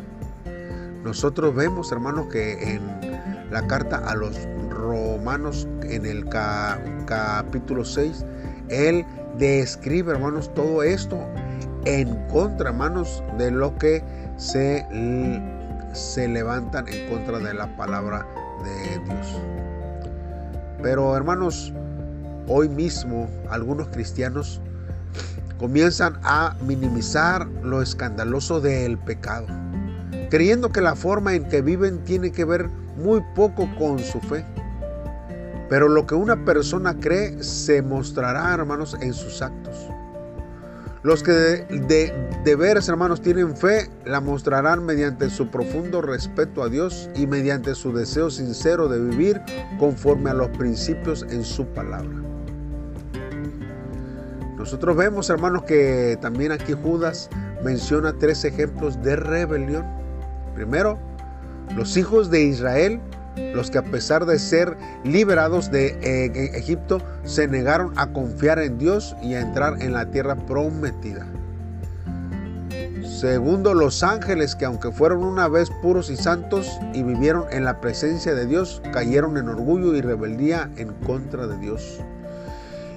Nosotros 1.04 1.54
vemos, 1.54 1.92
hermanos, 1.92 2.26
que 2.30 2.74
en 2.74 3.50
la 3.50 3.66
carta 3.66 3.98
a 3.98 4.14
los 4.14 4.36
romanos, 4.70 5.68
en 5.82 6.06
el 6.06 6.24
capítulo 7.06 7.84
6, 7.84 8.24
él 8.68 9.04
describe, 9.38 10.12
hermanos, 10.12 10.52
todo 10.54 10.82
esto 10.82 11.20
en 11.84 12.14
contra, 12.28 12.70
hermanos, 12.70 13.22
de 13.38 13.50
lo 13.50 13.76
que 13.78 14.02
se, 14.36 14.86
se 15.92 16.28
levantan 16.28 16.88
en 16.88 17.08
contra 17.08 17.38
de 17.38 17.54
la 17.54 17.76
palabra 17.76 18.26
de 18.64 18.98
Dios. 19.04 19.40
Pero 20.82 21.16
hermanos, 21.16 21.72
hoy 22.46 22.68
mismo 22.68 23.28
algunos 23.48 23.88
cristianos 23.88 24.60
comienzan 25.58 26.18
a 26.22 26.56
minimizar 26.66 27.46
lo 27.62 27.80
escandaloso 27.80 28.60
del 28.60 28.98
pecado, 28.98 29.46
creyendo 30.30 30.70
que 30.70 30.80
la 30.80 30.94
forma 30.94 31.34
en 31.34 31.48
que 31.48 31.62
viven 31.62 32.04
tiene 32.04 32.32
que 32.32 32.44
ver 32.44 32.68
muy 32.96 33.22
poco 33.34 33.68
con 33.78 33.98
su 33.98 34.20
fe. 34.20 34.44
Pero 35.70 35.88
lo 35.88 36.06
que 36.06 36.14
una 36.14 36.44
persona 36.44 36.94
cree 37.00 37.42
se 37.42 37.80
mostrará, 37.80 38.52
hermanos, 38.52 38.96
en 39.00 39.14
sus 39.14 39.40
actos. 39.40 39.88
Los 41.04 41.22
que 41.22 41.32
de, 41.32 42.56
veras, 42.56 42.88
hermanos, 42.88 43.20
tienen 43.20 43.54
fe, 43.54 43.90
la 44.06 44.22
mostrarán 44.22 44.86
mediante 44.86 45.28
su 45.28 45.48
profundo 45.48 46.00
respeto 46.00 46.62
a 46.62 46.70
Dios 46.70 47.10
y 47.14 47.26
mediante 47.26 47.74
su 47.74 47.92
deseo 47.92 48.30
sincero 48.30 48.88
de 48.88 48.98
vivir 48.98 49.42
conforme 49.78 50.30
a 50.30 50.34
los 50.34 50.48
principios 50.56 51.26
en 51.28 51.44
su 51.44 51.66
palabra. 51.66 52.22
Nosotros 54.56 54.96
vemos, 54.96 55.28
hermanos, 55.28 55.64
que 55.64 56.16
también 56.22 56.52
aquí 56.52 56.72
Judas 56.72 57.28
menciona 57.62 58.14
tres 58.14 58.42
ejemplos 58.46 59.02
de 59.02 59.16
rebelión. 59.16 59.84
Primero, 60.54 60.98
los 61.76 61.98
hijos 61.98 62.30
de 62.30 62.44
Israel 62.44 62.98
los 63.36 63.70
que 63.70 63.78
a 63.78 63.82
pesar 63.82 64.26
de 64.26 64.38
ser 64.38 64.76
liberados 65.04 65.70
de 65.70 65.98
eh, 66.02 66.50
Egipto, 66.54 67.00
se 67.24 67.48
negaron 67.48 67.92
a 67.96 68.12
confiar 68.12 68.58
en 68.58 68.78
Dios 68.78 69.16
y 69.22 69.34
a 69.34 69.40
entrar 69.40 69.82
en 69.82 69.92
la 69.92 70.10
tierra 70.10 70.36
prometida. 70.36 71.26
Segundo, 73.04 73.74
los 73.74 74.02
ángeles 74.02 74.54
que 74.54 74.64
aunque 74.64 74.90
fueron 74.90 75.24
una 75.24 75.48
vez 75.48 75.70
puros 75.82 76.10
y 76.10 76.16
santos 76.16 76.78
y 76.92 77.02
vivieron 77.02 77.44
en 77.50 77.64
la 77.64 77.80
presencia 77.80 78.34
de 78.34 78.44
Dios, 78.44 78.82
cayeron 78.92 79.36
en 79.36 79.48
orgullo 79.48 79.94
y 79.94 80.00
rebeldía 80.00 80.70
en 80.76 80.92
contra 81.06 81.46
de 81.46 81.56
Dios. 81.58 82.00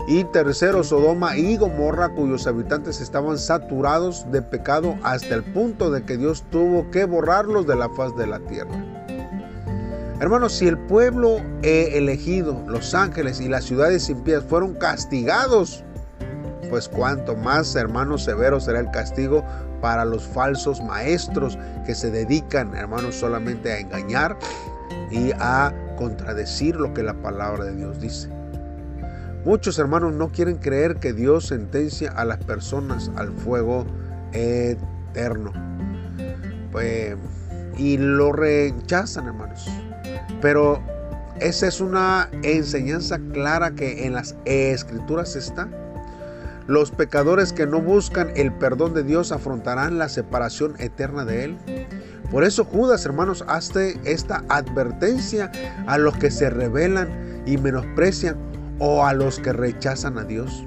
Y 0.09 0.23
tercero, 0.23 0.83
Sodoma 0.83 1.37
y 1.37 1.57
Gomorra, 1.57 2.09
cuyos 2.09 2.47
habitantes 2.47 3.01
estaban 3.01 3.37
saturados 3.37 4.25
de 4.31 4.41
pecado 4.41 4.95
hasta 5.03 5.35
el 5.35 5.43
punto 5.43 5.91
de 5.91 6.03
que 6.03 6.17
Dios 6.17 6.45
tuvo 6.49 6.89
que 6.91 7.03
borrarlos 7.03 7.67
de 7.67 7.75
la 7.75 7.89
faz 7.89 8.15
de 8.15 8.25
la 8.25 8.39
tierra. 8.39 8.86
Hermanos, 10.19 10.53
si 10.53 10.67
el 10.67 10.79
pueblo 10.79 11.37
elegido, 11.61 12.63
los 12.67 12.95
ángeles 12.95 13.39
y 13.39 13.47
las 13.47 13.65
ciudades 13.65 14.09
impías 14.09 14.43
fueron 14.43 14.73
castigados, 14.73 15.83
pues 16.71 16.89
cuanto 16.89 17.35
más, 17.35 17.75
hermanos, 17.75 18.23
severo 18.23 18.59
será 18.59 18.79
el 18.79 18.89
castigo 18.89 19.43
para 19.79 20.05
los 20.05 20.23
falsos 20.23 20.81
maestros 20.81 21.57
que 21.85 21.93
se 21.93 22.09
dedican, 22.09 22.75
hermanos, 22.75 23.13
solamente 23.13 23.71
a 23.71 23.79
engañar 23.79 24.37
y 25.11 25.31
a 25.39 25.71
contradecir 25.97 26.75
lo 26.77 26.95
que 26.95 27.03
la 27.03 27.13
palabra 27.21 27.65
de 27.65 27.75
Dios 27.75 27.99
dice. 27.99 28.27
Muchos 29.45 29.77
hermanos 29.77 30.13
no 30.13 30.31
quieren 30.31 30.57
creer 30.57 30.95
que 30.95 31.13
Dios 31.13 31.45
sentencia 31.45 32.11
a 32.11 32.25
las 32.25 32.39
personas 32.39 33.11
al 33.17 33.31
fuego 33.33 33.85
eterno. 34.33 35.53
Pues, 36.71 37.15
y 37.77 37.97
lo 37.97 38.31
rechazan, 38.31 39.27
hermanos. 39.27 39.69
Pero 40.41 40.81
esa 41.39 41.67
es 41.67 41.81
una 41.81 42.29
enseñanza 42.43 43.19
clara 43.31 43.71
que 43.71 44.05
en 44.05 44.13
las 44.13 44.35
escrituras 44.45 45.35
está. 45.35 45.67
Los 46.67 46.91
pecadores 46.91 47.53
que 47.53 47.65
no 47.65 47.79
buscan 47.79 48.31
el 48.35 48.51
perdón 48.51 48.93
de 48.93 49.03
Dios 49.03 49.31
afrontarán 49.31 49.97
la 49.97 50.09
separación 50.09 50.75
eterna 50.79 51.23
de 51.23 51.45
Él. 51.45 51.57
Por 52.31 52.43
eso 52.43 52.65
Judas, 52.65 53.05
hermanos, 53.05 53.45
hace 53.47 53.97
esta 54.03 54.43
advertencia 54.49 55.51
a 55.85 55.97
los 55.97 56.17
que 56.17 56.29
se 56.29 56.49
rebelan 56.49 57.43
y 57.45 57.57
menosprecian 57.57 58.35
o 58.79 59.05
a 59.05 59.13
los 59.13 59.39
que 59.39 59.53
rechazan 59.53 60.17
a 60.17 60.25
Dios. 60.25 60.65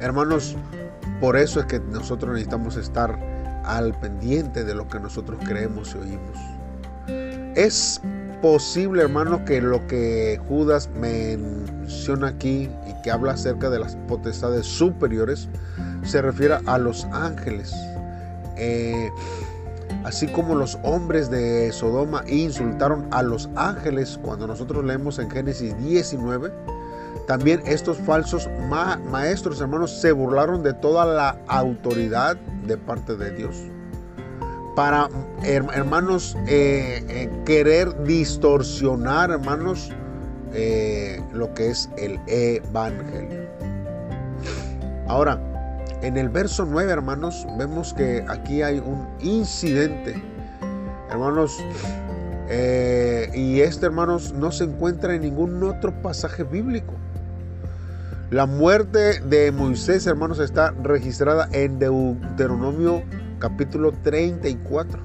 Hermanos, 0.00 0.56
por 1.20 1.36
eso 1.36 1.60
es 1.60 1.66
que 1.66 1.78
nosotros 1.78 2.32
necesitamos 2.32 2.76
estar 2.76 3.18
al 3.64 3.92
pendiente 4.00 4.64
de 4.64 4.74
lo 4.74 4.88
que 4.88 4.98
nosotros 4.98 5.38
creemos 5.44 5.94
y 5.94 5.98
oímos. 5.98 6.38
Es 7.54 8.00
posible, 8.40 9.02
hermano, 9.02 9.44
que 9.44 9.60
lo 9.60 9.86
que 9.86 10.40
Judas 10.48 10.88
menciona 10.98 12.28
aquí 12.28 12.70
y 12.88 13.02
que 13.02 13.10
habla 13.10 13.32
acerca 13.32 13.68
de 13.68 13.78
las 13.78 13.96
potestades 14.08 14.66
superiores 14.66 15.48
se 16.02 16.22
refiere 16.22 16.58
a 16.64 16.78
los 16.78 17.04
ángeles. 17.12 17.74
Eh, 18.56 19.10
así 20.04 20.26
como 20.28 20.54
los 20.54 20.78
hombres 20.82 21.30
de 21.30 21.70
Sodoma 21.72 22.24
insultaron 22.26 23.06
a 23.10 23.22
los 23.22 23.50
ángeles 23.54 24.18
cuando 24.22 24.46
nosotros 24.46 24.82
leemos 24.84 25.18
en 25.18 25.30
Génesis 25.30 25.76
19, 25.78 26.50
también 27.26 27.62
estos 27.66 27.98
falsos 27.98 28.48
maestros, 29.10 29.60
hermanos, 29.60 30.00
se 30.00 30.10
burlaron 30.12 30.62
de 30.62 30.72
toda 30.72 31.04
la 31.04 31.38
autoridad 31.48 32.36
de 32.66 32.78
parte 32.78 33.14
de 33.14 33.30
Dios. 33.32 33.71
Para, 34.74 35.10
hermanos, 35.42 36.34
eh, 36.46 37.04
eh, 37.08 37.30
querer 37.44 38.04
distorsionar, 38.04 39.30
hermanos, 39.30 39.92
eh, 40.54 41.22
lo 41.34 41.52
que 41.52 41.70
es 41.70 41.90
el 41.98 42.18
Evangelio. 42.26 43.50
Ahora, 45.08 45.38
en 46.00 46.16
el 46.16 46.30
verso 46.30 46.64
9, 46.64 46.90
hermanos, 46.90 47.46
vemos 47.58 47.92
que 47.92 48.24
aquí 48.28 48.62
hay 48.62 48.78
un 48.78 49.06
incidente. 49.20 50.14
Hermanos, 51.10 51.58
y 53.34 53.60
este, 53.60 53.86
hermanos, 53.86 54.32
no 54.32 54.52
se 54.52 54.64
encuentra 54.64 55.14
en 55.14 55.22
ningún 55.22 55.62
otro 55.62 55.92
pasaje 56.00 56.44
bíblico. 56.44 56.94
La 58.30 58.46
muerte 58.46 59.20
de 59.20 59.52
Moisés, 59.52 60.06
hermanos, 60.06 60.38
está 60.38 60.70
registrada 60.82 61.50
en 61.52 61.78
Deuteronomio 61.78 63.02
capítulo 63.42 63.90
34. 63.90 65.00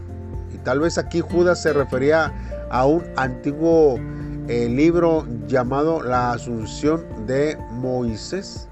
Y 0.53 0.57
tal 0.59 0.81
vez 0.81 0.99
aquí 0.99 1.21
Judas 1.21 1.59
se 1.59 1.73
refería 1.73 2.31
a 2.69 2.85
un 2.85 3.03
antiguo 3.15 3.99
eh, 4.47 4.69
libro 4.69 5.25
llamado 5.47 6.03
La 6.03 6.33
Asunción 6.33 7.03
de 7.25 7.57
Moisés. 7.71 8.69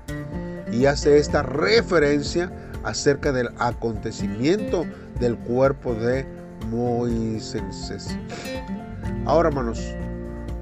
Y 0.72 0.86
hace 0.86 1.18
esta 1.18 1.42
referencia 1.42 2.52
acerca 2.84 3.32
del 3.32 3.50
acontecimiento 3.58 4.86
del 5.20 5.36
cuerpo 5.36 5.96
de 5.96 6.28
Moisés. 6.70 8.16
Ahora, 9.26 9.50
hermanos, 9.50 9.82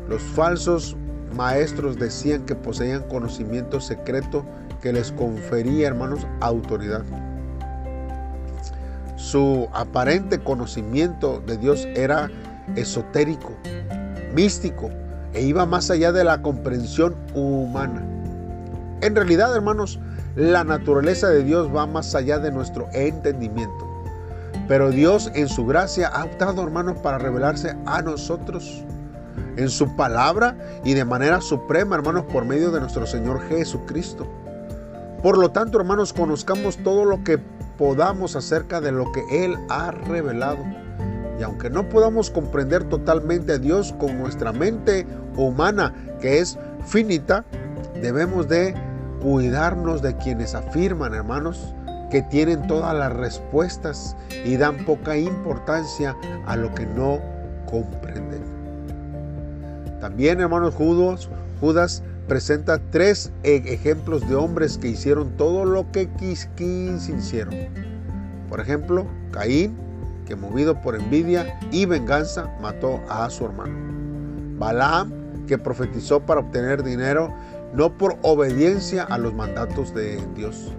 los 0.08 0.22
falsos 0.22 0.96
maestros 1.36 1.98
decían 1.98 2.46
que 2.46 2.56
poseían 2.56 3.04
conocimiento 3.10 3.82
secreto 3.82 4.46
que 4.82 4.94
les 4.94 5.12
confería, 5.12 5.88
hermanos, 5.88 6.26
autoridad. 6.40 7.04
Su 9.34 9.68
aparente 9.74 10.38
conocimiento 10.38 11.42
de 11.48 11.58
Dios 11.58 11.88
era 11.96 12.30
esotérico, 12.76 13.50
místico, 14.36 14.92
e 15.34 15.42
iba 15.42 15.66
más 15.66 15.90
allá 15.90 16.12
de 16.12 16.24
la 16.24 16.44
comprensión 16.44 17.16
humana. 17.34 18.06
En 19.02 19.16
realidad, 19.16 19.56
hermanos, 19.56 20.00
la 20.36 20.64
naturaleza 20.64 21.30
de 21.30 21.44
Dios 21.44 21.76
va 21.76 21.88
más 21.88 22.14
allá 22.14 22.38
de 22.38 22.52
nuestro 22.52 22.88
entendimiento. 22.94 24.06
Pero 24.68 24.92
Dios 24.92 25.32
en 25.34 25.50
su 25.50 25.66
gracia 25.66 26.10
ha 26.10 26.26
optado, 26.26 26.62
hermanos, 26.62 27.00
para 27.00 27.18
revelarse 27.18 27.76
a 27.88 28.04
nosotros 28.04 28.84
en 29.58 29.70
su 29.70 29.96
palabra 29.96 30.56
y 30.86 30.94
de 30.94 31.06
manera 31.06 31.42
suprema, 31.42 31.96
hermanos, 31.96 32.26
por 32.32 32.46
medio 32.46 32.70
de 32.70 32.82
nuestro 32.82 33.08
Señor 33.08 33.42
Jesucristo. 33.50 34.28
Por 35.24 35.40
lo 35.40 35.50
tanto, 35.50 35.80
hermanos, 35.80 36.14
conozcamos 36.14 36.78
todo 36.84 37.04
lo 37.04 37.24
que 37.24 37.40
podamos 37.84 38.38
acerca 38.38 38.80
de 38.80 38.94
lo 38.94 39.12
que 39.12 39.44
Él 39.44 39.58
ha 39.68 39.92
revelado. 39.92 40.64
Y 41.38 41.44
aunque 41.44 41.70
no 41.70 41.90
podamos 41.90 42.30
comprender 42.30 42.86
totalmente 42.86 43.52
a 43.52 43.58
Dios 43.58 43.94
con 44.00 44.18
nuestra 44.18 44.54
mente 44.54 45.06
humana, 45.36 45.94
que 46.22 46.40
es 46.40 46.58
finita, 46.86 47.44
debemos 48.02 48.48
de 48.48 48.74
cuidarnos 49.22 50.02
de 50.02 50.16
quienes 50.16 50.56
afirman, 50.56 51.14
hermanos, 51.14 51.76
que 52.10 52.22
tienen 52.22 52.66
todas 52.68 52.96
las 52.96 53.12
respuestas 53.12 54.16
y 54.46 54.56
dan 54.56 54.86
poca 54.86 55.18
importancia 55.18 56.16
a 56.46 56.56
lo 56.56 56.74
que 56.74 56.86
no 56.86 57.20
comprenden. 57.70 58.44
También, 60.00 60.40
hermanos 60.40 60.74
Judas, 60.74 61.28
Judas 61.60 62.02
presenta 62.28 62.80
tres 62.92 63.32
e-, 63.44 63.64
ejemplos 63.74 64.28
de 64.28 64.36
hombres 64.36 64.78
que 64.78 64.90
hicieron 64.90 65.36
todo 65.38 65.66
lo 65.66 65.92
que 65.92 66.10
hicieron. 66.20 67.54
Por 68.50 68.60
ejemplo, 68.60 69.06
Caín, 69.32 69.76
que 70.26 70.36
movido 70.36 70.82
por 70.82 70.96
envidia 70.96 71.60
y 71.72 71.86
venganza 71.86 72.50
mató 72.62 73.02
a 73.10 73.30
su 73.30 73.46
hermano. 73.46 73.76
Balaam, 74.58 75.12
que 75.48 75.58
profetizó 75.58 76.22
para 76.22 76.40
obtener 76.40 76.84
dinero, 76.84 77.34
no 77.74 77.98
por 77.98 78.18
obediencia 78.22 79.04
a 79.04 79.18
los 79.18 79.34
mandatos 79.34 79.94
de 79.94 80.22
Dios. 80.36 80.72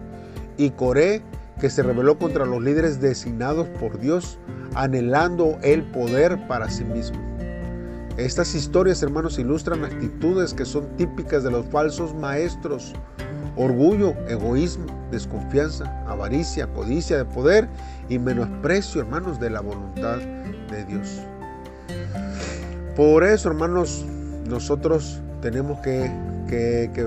Y 0.56 0.70
Coré, 0.70 1.22
que 1.60 1.68
se 1.68 1.82
rebeló 1.82 2.18
contra 2.18 2.46
los 2.46 2.62
líderes 2.62 3.00
designados 3.00 3.66
por 3.80 3.98
Dios, 3.98 4.38
anhelando 4.74 5.58
el 5.62 5.82
poder 5.82 6.46
para 6.46 6.70
sí 6.70 6.84
mismo. 6.84 7.33
Estas 8.16 8.54
historias, 8.54 9.02
hermanos, 9.02 9.40
ilustran 9.40 9.84
actitudes 9.84 10.54
que 10.54 10.64
son 10.64 10.86
típicas 10.96 11.42
de 11.42 11.50
los 11.50 11.66
falsos 11.66 12.14
maestros. 12.14 12.92
Orgullo, 13.56 14.14
egoísmo, 14.28 14.86
desconfianza, 15.10 15.84
avaricia, 16.06 16.68
codicia 16.68 17.18
de 17.18 17.24
poder 17.24 17.68
y 18.08 18.20
menosprecio, 18.20 19.00
hermanos, 19.00 19.40
de 19.40 19.50
la 19.50 19.60
voluntad 19.60 20.18
de 20.18 20.84
Dios. 20.84 21.20
Por 22.94 23.24
eso, 23.24 23.48
hermanos, 23.48 24.04
nosotros 24.48 25.20
tenemos 25.40 25.80
que, 25.80 26.08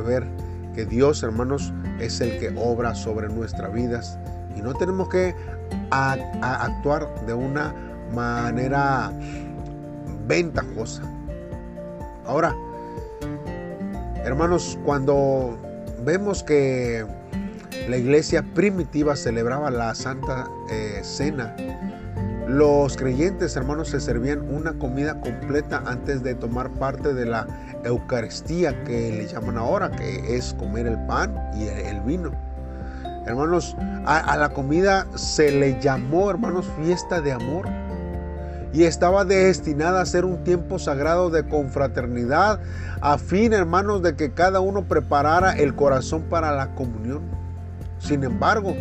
ver 0.05 0.27
que 0.75 0.85
Dios, 0.85 1.23
hermanos, 1.23 1.71
es 2.01 2.19
el 2.19 2.37
que 2.37 2.53
obra 2.57 2.93
sobre 2.95 3.29
nuestras 3.29 3.73
vidas 3.73 4.19
y 4.57 4.61
no 4.61 4.73
tenemos 4.73 5.07
que 5.07 5.33
actuar 5.91 7.07
de 7.25 7.33
una 7.33 7.73
manera 8.13 9.11
ventajosa. 10.27 11.03
Ahora, 12.25 12.55
hermanos, 14.23 14.77
cuando 14.83 15.57
vemos 16.03 16.43
que 16.43 17.05
la 17.87 17.97
iglesia 17.97 18.43
primitiva 18.53 19.15
celebraba 19.15 19.71
la 19.71 19.95
Santa 19.95 20.49
eh, 20.69 20.99
Cena, 21.03 21.55
los 22.47 22.95
creyentes, 22.95 23.55
hermanos, 23.55 23.89
se 23.89 23.99
servían 23.99 24.41
una 24.53 24.73
comida 24.73 25.19
completa 25.19 25.83
antes 25.85 26.23
de 26.23 26.35
tomar 26.35 26.69
parte 26.71 27.13
de 27.13 27.25
la 27.25 27.45
Eucaristía 27.83 28.83
que 28.85 29.11
le 29.11 29.27
llaman 29.27 29.57
ahora, 29.57 29.91
que 29.91 30.35
es 30.35 30.53
comer 30.53 30.87
el 30.87 30.97
pan 31.07 31.35
y 31.55 31.67
el 31.67 31.99
vino. 32.01 32.31
Hermanos, 33.25 33.75
a 34.05 34.37
la 34.37 34.49
comida 34.49 35.05
se 35.15 35.51
le 35.51 35.77
llamó, 35.81 36.29
hermanos, 36.29 36.65
fiesta 36.81 37.19
de 37.19 37.33
amor 37.33 37.67
y 38.77 38.83
estaba 38.83 39.25
destinada 39.25 40.01
a 40.01 40.05
ser 40.05 40.23
un 40.23 40.43
tiempo 40.43 40.77
sagrado 40.77 41.31
de 41.31 41.47
confraternidad, 41.47 42.59
a 43.01 43.17
fin, 43.17 43.51
hermanos, 43.51 44.03
de 44.03 44.15
que 44.15 44.33
cada 44.33 44.59
uno 44.59 44.87
preparara 44.87 45.57
el 45.57 45.73
corazón 45.73 46.21
para 46.29 46.51
la 46.51 46.75
comunión. 46.75 47.23
Sin 47.97 48.23
embargo, 48.23 48.75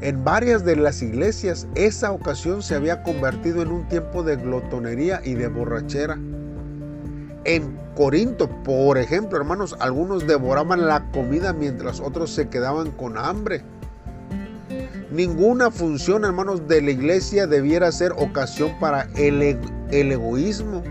en 0.00 0.24
varias 0.24 0.64
de 0.64 0.74
las 0.74 1.00
iglesias 1.00 1.68
esa 1.76 2.10
ocasión 2.10 2.60
se 2.60 2.74
había 2.74 3.04
convertido 3.04 3.62
en 3.62 3.68
un 3.68 3.86
tiempo 3.86 4.24
de 4.24 4.34
glotonería 4.34 5.20
y 5.22 5.34
de 5.34 5.46
borrachera. 5.46 6.18
En 7.44 7.78
Corinto, 7.94 8.48
por 8.64 8.98
ejemplo, 8.98 9.38
hermanos, 9.38 9.76
algunos 9.78 10.26
devoraban 10.26 10.88
la 10.88 11.08
comida 11.12 11.52
mientras 11.52 12.00
otros 12.00 12.32
se 12.32 12.48
quedaban 12.48 12.90
con 12.90 13.16
hambre. 13.16 13.62
Ninguna 15.10 15.70
función, 15.70 16.24
hermanos, 16.24 16.68
de 16.68 16.82
la 16.82 16.92
iglesia 16.92 17.46
debiera 17.46 17.90
ser 17.90 18.12
ocasión 18.12 18.72
para 18.78 19.08
el, 19.16 19.58
el 19.90 20.12
egoísmo 20.12 20.84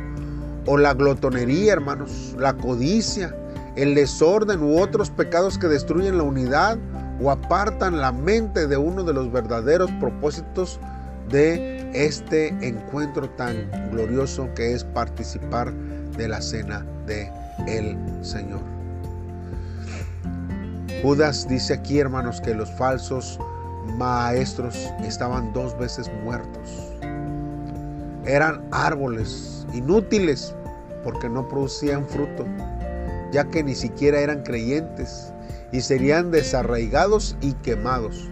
o 0.65 0.77
la 0.77 0.93
glotonería, 0.93 1.73
hermanos, 1.73 2.35
la 2.37 2.53
codicia, 2.53 3.33
el 3.75 3.95
desorden 3.95 4.61
u 4.61 4.79
otros 4.79 5.09
pecados 5.09 5.57
que 5.57 5.67
destruyen 5.67 6.17
la 6.17 6.23
unidad 6.23 6.77
o 7.21 7.31
apartan 7.31 7.99
la 7.99 8.11
mente 8.11 8.67
de 8.67 8.77
uno 8.77 9.03
de 9.03 9.13
los 9.13 9.31
verdaderos 9.31 9.89
propósitos 9.99 10.79
de 11.29 11.89
este 11.93 12.49
encuentro 12.61 13.29
tan 13.31 13.69
glorioso 13.91 14.49
que 14.53 14.73
es 14.73 14.83
participar 14.83 15.73
de 16.17 16.27
la 16.27 16.41
cena 16.41 16.85
de 17.05 17.31
el 17.67 17.97
Señor. 18.21 18.59
Judas 21.01 21.47
dice 21.47 21.73
aquí, 21.73 21.99
hermanos, 21.99 22.41
que 22.41 22.53
los 22.53 22.69
falsos 22.71 23.39
maestros 23.99 24.75
estaban 25.03 25.51
dos 25.53 25.77
veces 25.77 26.09
muertos. 26.23 26.89
Eran 28.25 28.63
árboles 28.71 29.67
inútiles 29.73 30.55
porque 31.03 31.29
no 31.29 31.47
producían 31.47 32.07
fruto, 32.07 32.45
ya 33.31 33.43
que 33.43 33.61
ni 33.61 33.75
siquiera 33.75 34.19
eran 34.19 34.43
creyentes 34.43 35.33
y 35.71 35.81
serían 35.81 36.31
desarraigados 36.31 37.35
y 37.41 37.53
quemados. 37.55 38.29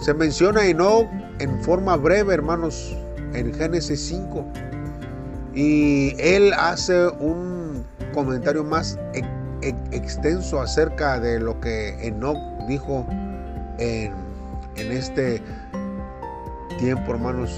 Se 0.00 0.14
menciona 0.14 0.66
y 0.66 0.74
no 0.74 1.08
en 1.38 1.62
forma 1.62 1.96
breve, 1.96 2.34
hermanos, 2.34 2.96
en 3.34 3.52
Génesis 3.54 4.00
5. 4.08 4.44
Y 5.54 6.16
él 6.18 6.52
hace 6.54 7.08
un 7.08 7.84
comentario 8.12 8.64
más 8.64 8.98
extenso 9.92 10.60
acerca 10.60 11.20
de 11.20 11.38
lo 11.38 11.60
que 11.60 11.90
Enoch 12.06 12.38
dijo 12.66 13.06
en, 13.78 14.23
en 14.76 14.92
este 14.92 15.42
tiempo, 16.78 17.12
hermanos. 17.12 17.50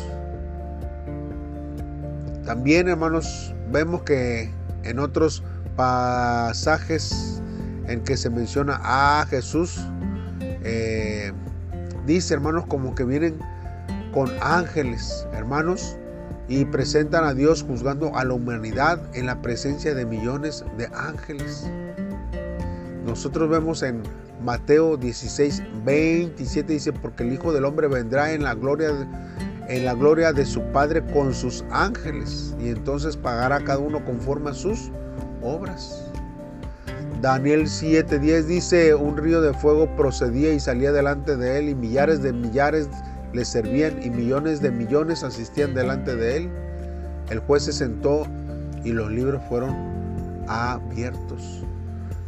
También, 2.44 2.88
hermanos, 2.88 3.54
vemos 3.72 4.02
que 4.02 4.50
en 4.84 4.98
otros 4.98 5.42
pasajes 5.74 7.42
en 7.88 8.02
que 8.04 8.16
se 8.16 8.30
menciona 8.30 8.80
a 8.82 9.26
Jesús, 9.28 9.80
eh, 10.40 11.32
dice, 12.06 12.34
hermanos, 12.34 12.64
como 12.66 12.94
que 12.94 13.04
vienen 13.04 13.38
con 14.12 14.30
ángeles, 14.40 15.26
hermanos, 15.32 15.96
y 16.48 16.64
presentan 16.64 17.24
a 17.24 17.34
Dios 17.34 17.64
juzgando 17.64 18.16
a 18.16 18.24
la 18.24 18.34
humanidad 18.34 19.00
en 19.14 19.26
la 19.26 19.42
presencia 19.42 19.94
de 19.94 20.06
millones 20.06 20.64
de 20.78 20.88
ángeles. 20.94 21.68
Nosotros 23.06 23.48
vemos 23.48 23.82
en 23.82 24.02
Mateo 24.42 24.96
16, 24.96 25.62
27 25.84 26.72
dice, 26.72 26.92
porque 26.92 27.22
el 27.22 27.32
Hijo 27.32 27.52
del 27.52 27.64
Hombre 27.64 27.86
vendrá 27.86 28.32
en 28.32 28.42
la 28.42 28.54
gloria 28.54 28.92
de, 28.92 29.06
en 29.68 29.84
la 29.84 29.94
gloria 29.94 30.32
de 30.32 30.44
su 30.44 30.60
Padre 30.72 31.04
con 31.12 31.32
sus 31.32 31.64
ángeles 31.70 32.54
y 32.60 32.68
entonces 32.68 33.16
pagará 33.16 33.60
cada 33.60 33.78
uno 33.78 34.04
conforme 34.04 34.50
a 34.50 34.54
sus 34.54 34.90
obras. 35.40 36.02
Daniel 37.22 37.66
7:10 37.66 38.44
dice, 38.44 38.94
un 38.94 39.16
río 39.16 39.40
de 39.40 39.54
fuego 39.54 39.88
procedía 39.96 40.52
y 40.52 40.60
salía 40.60 40.92
delante 40.92 41.36
de 41.36 41.58
él 41.58 41.68
y 41.68 41.74
millares 41.74 42.22
de 42.22 42.32
millares 42.32 42.88
le 43.32 43.44
servían 43.44 44.02
y 44.02 44.10
millones 44.10 44.60
de 44.60 44.70
millones 44.70 45.22
asistían 45.22 45.74
delante 45.74 46.14
de 46.16 46.36
él. 46.36 46.50
El 47.30 47.38
juez 47.40 47.64
se 47.64 47.72
sentó 47.72 48.26
y 48.84 48.92
los 48.92 49.10
libros 49.10 49.42
fueron 49.48 49.74
abiertos. 50.48 51.64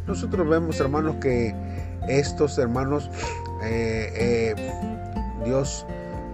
Nosotros 0.09 0.49
vemos, 0.49 0.79
hermanos, 0.79 1.17
que 1.21 1.53
estos 2.07 2.57
hermanos, 2.57 3.11
eh, 3.63 4.11
eh, 4.15 4.55
Dios 5.45 5.85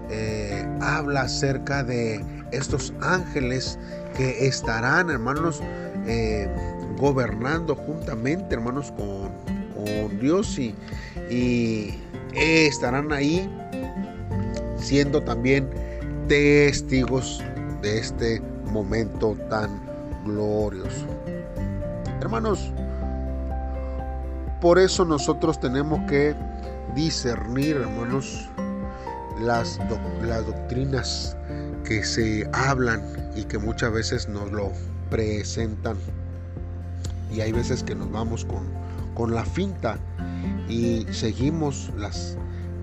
eh, 0.10 0.66
habla 0.80 1.24
acerca 1.24 1.84
de 1.84 2.24
estos 2.54 2.94
ángeles 3.02 3.78
que 4.16 4.48
estarán, 4.48 5.10
hermanos, 5.10 5.62
gobernando 6.98 7.76
juntamente, 7.76 8.56
hermanos, 8.56 8.94
con, 8.94 9.30
Dios 10.22 10.58
y, 10.58 10.74
y 11.30 12.00
estarán 12.34 13.12
ahí 13.12 13.50
siendo 14.78 15.22
también 15.22 15.70
testigos 16.30 17.44
de 17.82 18.00
este 18.00 18.42
momento 18.72 19.36
tan 19.50 19.82
glorioso. 20.24 21.06
Hermanos, 22.22 22.72
por 24.66 24.80
eso 24.80 25.06
nosotros 25.06 25.60
tenemos 25.60 26.00
que 26.10 26.34
discernir, 26.96 27.76
hermanos, 27.76 28.50
las, 29.40 29.80
las 30.24 30.44
doctrinas 30.44 31.38
que 31.84 32.04
se 32.04 32.50
hablan 32.52 33.04
y 33.36 33.44
que 33.44 33.60
muchas 33.60 33.94
veces 33.94 34.28
nos 34.28 34.52
lo 34.52 34.72
presentan. 35.12 35.98
Y 37.32 37.42
hay 37.42 37.52
veces 37.52 37.84
que 37.84 37.94
nos 37.94 38.12
vamos 38.12 38.44
con, 38.44 38.64
con 39.14 39.36
la 39.36 39.46
finta 39.46 40.00
y 40.68 41.06
seguimos 41.12 41.92
las 41.96 42.36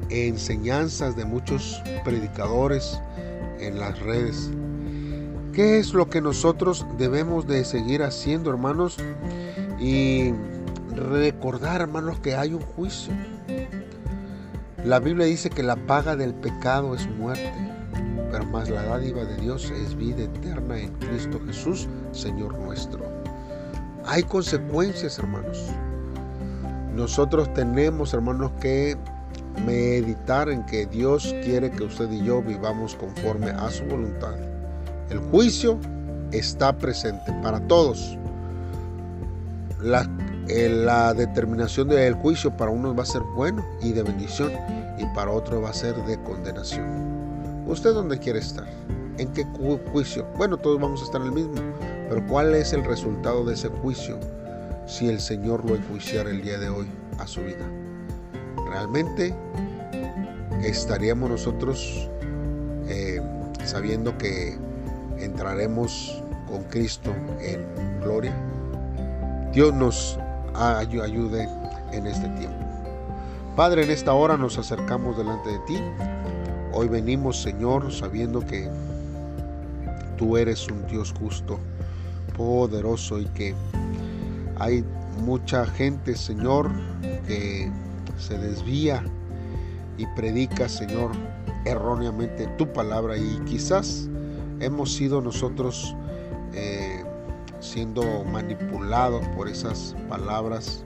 enseñanzas 0.09 1.17
de 1.17 1.25
muchos 1.25 1.83
predicadores 2.05 3.01
en 3.59 3.81
las 3.81 3.99
redes. 3.99 4.53
¿Qué 5.53 5.81
es 5.81 5.95
lo 5.95 6.09
que 6.09 6.21
nosotros 6.21 6.87
debemos 6.97 7.49
de 7.49 7.65
seguir 7.65 8.05
haciendo, 8.05 8.51
hermanos? 8.51 8.99
Y 9.81 10.33
recordar, 10.97 11.81
hermanos, 11.81 12.21
que 12.21 12.35
hay 12.35 12.55
un 12.55 12.63
juicio. 12.63 13.13
La 14.85 14.99
Biblia 14.99 15.27
dice 15.27 15.51
que 15.51 15.63
la 15.63 15.77
paga 15.77 16.17
del 16.17 16.35
pecado 16.35 16.95
es 16.95 17.09
muerte, 17.09 17.53
pero 18.31 18.45
más 18.47 18.69
la 18.69 18.83
dádiva 18.83 19.25
de 19.25 19.37
Dios 19.37 19.71
es 19.71 19.95
vida 19.97 20.25
eterna 20.25 20.79
en 20.79 20.93
Cristo 20.95 21.41
Jesús, 21.47 21.89
Señor 22.13 22.59
nuestro. 22.59 23.05
Hay 24.05 24.25
consecuencias, 24.25 25.19
hermanos. 25.19 25.69
Nosotros 26.95 27.53
tenemos, 27.55 28.13
hermanos, 28.13 28.51
que 28.61 28.97
meditar 29.65 30.49
en 30.49 30.65
que 30.67 30.87
Dios 30.87 31.35
quiere 31.45 31.71
que 31.71 31.85
usted 31.85 32.11
y 32.11 32.25
yo 32.25 32.43
vivamos 32.43 32.95
conforme 32.97 33.51
a 33.51 33.71
su 33.71 33.85
voluntad. 33.85 34.35
El 35.11 35.19
juicio 35.31 35.79
está 36.33 36.77
presente 36.77 37.33
para 37.43 37.61
todos. 37.69 38.19
La, 39.81 40.03
eh, 40.03 40.22
la 40.49 41.15
determinación 41.15 41.89
del 41.89 42.15
juicio 42.15 42.57
para 42.57 42.71
unos 42.71 42.97
va 42.97 43.03
a 43.03 43.07
ser 43.07 43.23
bueno 43.35 43.65
y 43.81 43.93
de 43.93 44.03
bendición 44.03 44.53
y 44.99 45.05
para 45.15 45.31
otros 45.31 45.63
va 45.63 45.71
a 45.71 45.75
ser 45.75 45.95
de 46.05 46.21
condenación. 46.23 47.65
¿Usted 47.67 47.95
dónde 47.95 48.19
quiere 48.19 48.41
estar? 48.41 48.67
¿En 49.19 49.33
qué 49.33 49.45
juicio? 49.93 50.27
Bueno, 50.37 50.57
todos 50.57 50.81
vamos 50.81 51.01
a 51.01 51.05
estar 51.05 51.21
en 51.21 51.29
el 51.29 51.33
mismo, 51.33 51.55
pero 52.09 52.27
¿cuál 52.27 52.55
es 52.55 52.73
el 52.73 52.85
resultado 52.85 53.45
de 53.45 53.55
ese 53.55 53.69
juicio 53.69 54.19
si 54.87 55.09
el 55.09 55.21
Señor 55.21 55.65
lo 55.65 55.77
enjuiciara 55.77 56.31
el 56.31 56.43
día 56.43 56.59
de 56.59 56.69
hoy 56.69 56.87
a 57.19 57.27
su 57.27 57.41
vida? 57.43 57.67
realmente 58.73 59.35
estaríamos 60.63 61.31
nosotros 61.31 62.09
eh, 62.89 63.21
sabiendo 63.65 64.17
que 64.17 64.57
entraremos 65.19 66.23
con 66.49 66.65
Cristo 66.65 67.15
en 67.41 67.65
gloria. 68.01 68.35
Dios 69.53 69.75
nos 69.75 70.19
ayude 70.55 71.49
en 71.93 72.07
este 72.07 72.29
tiempo. 72.31 72.59
Padre, 73.57 73.85
en 73.85 73.91
esta 73.91 74.15
hora 74.15 74.37
nos 74.37 74.59
acercamos 74.59 75.17
delante 75.19 75.51
de 75.51 75.59
ti. 75.61 75.77
Hoy 76.73 76.89
venimos, 76.89 77.41
Señor, 77.43 77.93
sabiendo 77.93 78.41
que 78.41 78.71
tú 80.17 80.37
eres 80.37 80.67
un 80.69 80.87
Dios 80.87 81.13
justo, 81.19 81.59
poderoso 82.37 83.21
y 83.21 83.27
que 83.27 83.55
hay 84.59 84.85
mucha 85.25 85.67
gente, 85.67 86.17
Señor, 86.17 86.71
que 87.27 87.71
se 88.19 88.39
desvía 88.39 89.05
y 89.99 90.07
predica, 90.17 90.69
Señor, 90.69 91.11
erróneamente 91.65 92.47
tu 92.59 92.73
palabra 92.73 93.17
y 93.17 93.41
quizás 93.47 94.09
hemos 94.61 94.93
sido 94.95 95.21
nosotros 95.21 95.95
eh, 96.55 96.92
siendo 97.63 98.25
manipulados 98.25 99.27
por 99.29 99.49
esas 99.49 99.95
palabras, 100.09 100.83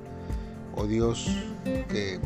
oh 0.77 0.87
Dios, 0.87 1.27
que 1.65 2.21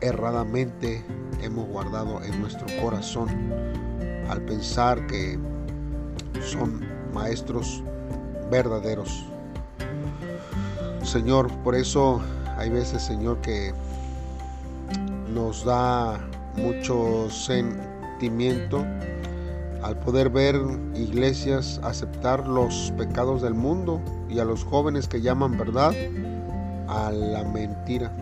erradamente 0.00 1.04
hemos 1.42 1.68
guardado 1.68 2.22
en 2.22 2.40
nuestro 2.40 2.66
corazón 2.80 3.28
al 4.28 4.40
pensar 4.42 5.06
que 5.06 5.38
son 6.40 6.80
maestros 7.12 7.82
verdaderos. 8.50 9.26
Señor, 11.04 11.52
por 11.58 11.74
eso 11.74 12.20
hay 12.56 12.70
veces, 12.70 13.02
Señor, 13.02 13.40
que 13.42 13.74
nos 15.32 15.64
da 15.64 16.18
mucho 16.56 17.28
sentimiento 17.30 18.84
al 19.82 19.98
poder 19.98 20.30
ver 20.30 20.60
iglesias 20.94 21.80
aceptar 21.82 22.46
los 22.46 22.92
pecados 22.96 23.42
del 23.42 23.54
mundo 23.54 24.00
y 24.28 24.38
a 24.38 24.44
los 24.44 24.64
jóvenes 24.64 25.08
que 25.08 25.20
llaman 25.20 25.58
verdad 25.58 25.92
a 26.88 27.10
la 27.10 27.42
mentira. 27.44 28.12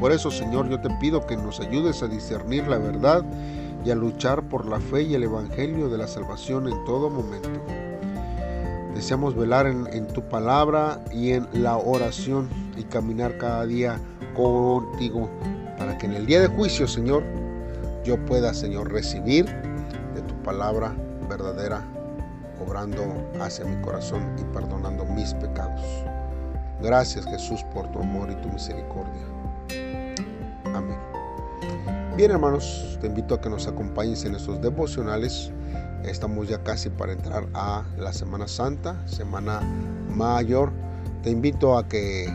Por 0.00 0.12
eso, 0.12 0.30
Señor, 0.30 0.68
yo 0.68 0.80
te 0.80 0.90
pido 1.00 1.26
que 1.26 1.36
nos 1.36 1.60
ayudes 1.60 2.02
a 2.02 2.08
discernir 2.08 2.68
la 2.68 2.78
verdad 2.78 3.24
y 3.84 3.90
a 3.90 3.94
luchar 3.94 4.42
por 4.42 4.66
la 4.66 4.78
fe 4.78 5.02
y 5.02 5.14
el 5.14 5.22
evangelio 5.22 5.88
de 5.88 5.96
la 5.96 6.06
salvación 6.06 6.68
en 6.68 6.84
todo 6.84 7.08
momento. 7.08 7.48
Deseamos 8.94 9.36
velar 9.36 9.66
en, 9.66 10.06
tu 10.08 10.22
palabra 10.22 11.02
y 11.12 11.32
en 11.32 11.46
la 11.52 11.76
oración 11.76 12.48
y 12.76 12.82
caminar 12.84 13.38
cada 13.38 13.64
día 13.66 14.00
contigo 14.34 15.30
para 15.78 15.96
que 15.98 16.06
en 16.06 16.14
el 16.14 16.26
día 16.26 16.40
de 16.40 16.48
juicio, 16.48 16.88
Señor, 16.88 17.22
yo 18.04 18.16
pueda, 18.24 18.54
Señor, 18.54 18.90
recibir 18.90 19.46
palabra 20.46 20.94
verdadera 21.28 21.84
obrando 22.64 23.02
hacia 23.40 23.64
mi 23.64 23.82
corazón 23.82 24.22
y 24.38 24.44
perdonando 24.54 25.04
mis 25.04 25.34
pecados. 25.34 25.82
Gracias 26.80 27.26
Jesús 27.26 27.64
por 27.74 27.90
tu 27.90 27.98
amor 27.98 28.30
y 28.30 28.36
tu 28.36 28.48
misericordia. 28.48 29.22
Amén. 30.72 30.98
Bien 32.16 32.30
hermanos, 32.30 32.96
te 33.00 33.08
invito 33.08 33.34
a 33.34 33.40
que 33.40 33.50
nos 33.50 33.66
acompañes 33.66 34.24
en 34.24 34.36
estos 34.36 34.62
devocionales. 34.62 35.50
Estamos 36.04 36.48
ya 36.48 36.62
casi 36.62 36.90
para 36.90 37.12
entrar 37.12 37.48
a 37.52 37.82
la 37.98 38.12
Semana 38.12 38.46
Santa, 38.46 39.04
Semana 39.08 39.60
Mayor. 40.08 40.70
Te 41.24 41.30
invito 41.30 41.76
a 41.76 41.88
que 41.88 42.32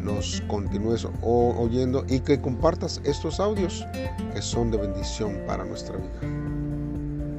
nos 0.00 0.42
continúes 0.48 1.08
oyendo 1.22 2.04
y 2.08 2.20
que 2.20 2.38
compartas 2.42 3.00
estos 3.04 3.40
audios 3.40 3.86
que 4.34 4.42
son 4.42 4.70
de 4.70 4.76
bendición 4.76 5.40
para 5.46 5.64
nuestra 5.64 5.96
vida. 5.96 6.63